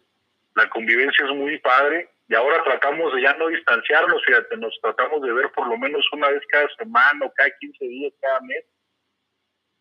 La 0.55 0.69
convivencia 0.71 1.25
es 1.25 1.33
muy 1.33 1.59
padre 1.59 2.09
y 2.29 2.35
ahora 2.35 2.63
tratamos 2.65 3.15
de 3.15 3.23
ya 3.23 3.35
no 3.35 3.49
distanciarnos, 3.49 4.25
fíjate, 4.25 4.57
nos 4.57 4.79
tratamos 4.81 5.21
de 5.23 5.33
ver 5.33 5.51
por 5.53 5.67
lo 5.67 5.77
menos 5.77 6.05
una 6.13 6.29
vez 6.31 6.43
cada 6.49 6.69
semana 6.77 7.27
o 7.27 7.33
cada 7.35 7.51
15 7.59 7.85
días, 7.85 8.13
cada 8.21 8.41
mes. 8.41 8.65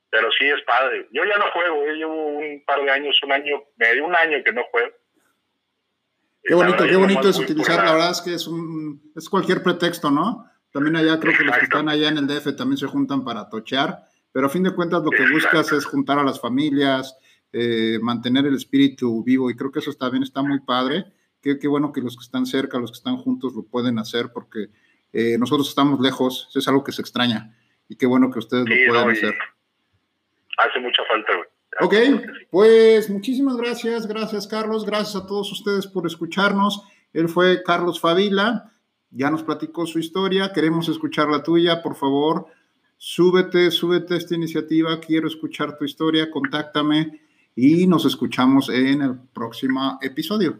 Pero 0.10 0.30
sí 0.32 0.48
es 0.48 0.62
padre. 0.64 1.08
Yo 1.12 1.24
ya 1.24 1.38
no 1.38 1.50
juego, 1.52 1.86
yo 1.86 1.94
llevo 1.94 2.28
un 2.28 2.64
par 2.66 2.82
de 2.84 2.92
años, 2.92 3.18
un 3.24 3.32
año, 3.32 3.64
medio 3.78 4.06
un 4.06 4.16
año 4.16 4.44
que 4.44 4.52
no 4.52 4.64
juego. 4.66 4.94
Qué 6.44 6.54
bonito, 6.54 6.84
qué 6.84 6.96
bonito 6.96 7.30
es 7.30 7.40
utilizar, 7.40 7.84
la 7.84 7.94
verdad 7.94 8.12
es 8.12 8.22
que 8.22 8.34
es 8.34 8.48
un, 8.48 9.02
es 9.16 9.30
cualquier 9.30 9.64
pretexto, 9.64 10.12
¿no? 10.12 10.46
También 10.72 10.96
allá 10.96 11.20
creo 11.20 11.38
que 11.38 11.44
los 11.44 11.56
que 11.58 11.66
están 11.66 11.88
allá 11.88 12.10
en 12.10 12.18
el 12.18 12.28
DF 12.28 12.56
también 12.56 12.78
se 12.78 12.88
juntan 12.88 13.24
para 13.24 13.48
tochear, 13.48 14.00
pero 14.32 14.48
a 14.48 14.50
fin 14.50 14.64
de 14.64 14.74
cuentas 14.74 15.04
lo 15.04 15.10
que 15.10 15.30
buscas 15.32 15.72
es 15.72 15.86
juntar 15.86 16.20
a 16.20 16.24
las 16.24 16.42
familias, 16.42 17.16
eh, 17.54 18.00
mantener 18.02 18.46
el 18.46 18.56
espíritu 18.56 19.24
vivo 19.24 19.50
y 19.50 19.56
creo 19.56 19.72
que 19.72 19.80
eso 19.80 19.94
también 19.94 20.24
está 20.24 20.42
muy 20.42 20.60
padre. 20.60 21.06
Qué, 21.42 21.60
qué, 21.60 21.68
bueno 21.68 21.92
que 21.94 22.02
los 22.02 22.18
que 22.18 22.24
están 22.24 22.46
cerca, 22.46 22.80
los 22.80 22.92
que 22.92 22.98
están 22.98 23.18
juntos 23.18 23.54
lo 23.54 23.64
pueden 23.64 24.00
hacer 24.00 24.32
porque 24.34 24.70
eh, 25.14 25.38
nosotros 25.38 25.70
estamos 25.70 26.00
lejos, 26.00 26.50
es 26.56 26.68
algo 26.68 26.84
que 26.84 26.92
se 26.92 27.02
extraña 27.02 27.56
y 27.88 27.96
qué 27.96 28.06
bueno 28.06 28.32
que 28.32 28.40
ustedes 28.40 28.66
lo 28.68 28.76
puedan 28.88 29.12
hacer. 29.12 29.36
Hace 30.58 30.80
mucha 30.80 31.04
falta, 31.08 31.36
güey. 31.36 31.53
Ok, 31.82 31.96
pues 32.52 33.10
muchísimas 33.10 33.58
gracias, 33.58 34.06
gracias 34.06 34.48
Carlos, 34.48 34.86
gracias 34.86 35.16
a 35.16 35.26
todos 35.26 35.52
ustedes 35.52 35.88
por 35.88 36.06
escucharnos. 36.06 36.84
Él 37.14 37.30
fue 37.30 37.64
Carlos 37.64 38.00
Favila, 38.00 38.72
ya 39.10 39.32
nos 39.32 39.44
platicó 39.44 39.86
su 39.86 40.00
historia, 40.00 40.52
queremos 40.54 40.88
escuchar 40.88 41.30
la 41.30 41.42
tuya, 41.42 41.82
por 41.82 41.96
favor, 41.96 42.48
súbete, 42.98 43.72
súbete 43.72 44.14
a 44.14 44.18
esta 44.18 44.36
iniciativa, 44.36 45.00
quiero 45.00 45.28
escuchar 45.28 45.78
tu 45.78 45.86
historia, 45.86 46.30
contáctame 46.30 47.22
y 47.56 47.88
nos 47.88 48.06
escuchamos 48.06 48.70
en 48.70 49.02
el 49.02 49.20
próximo 49.34 50.00
episodio. 50.02 50.60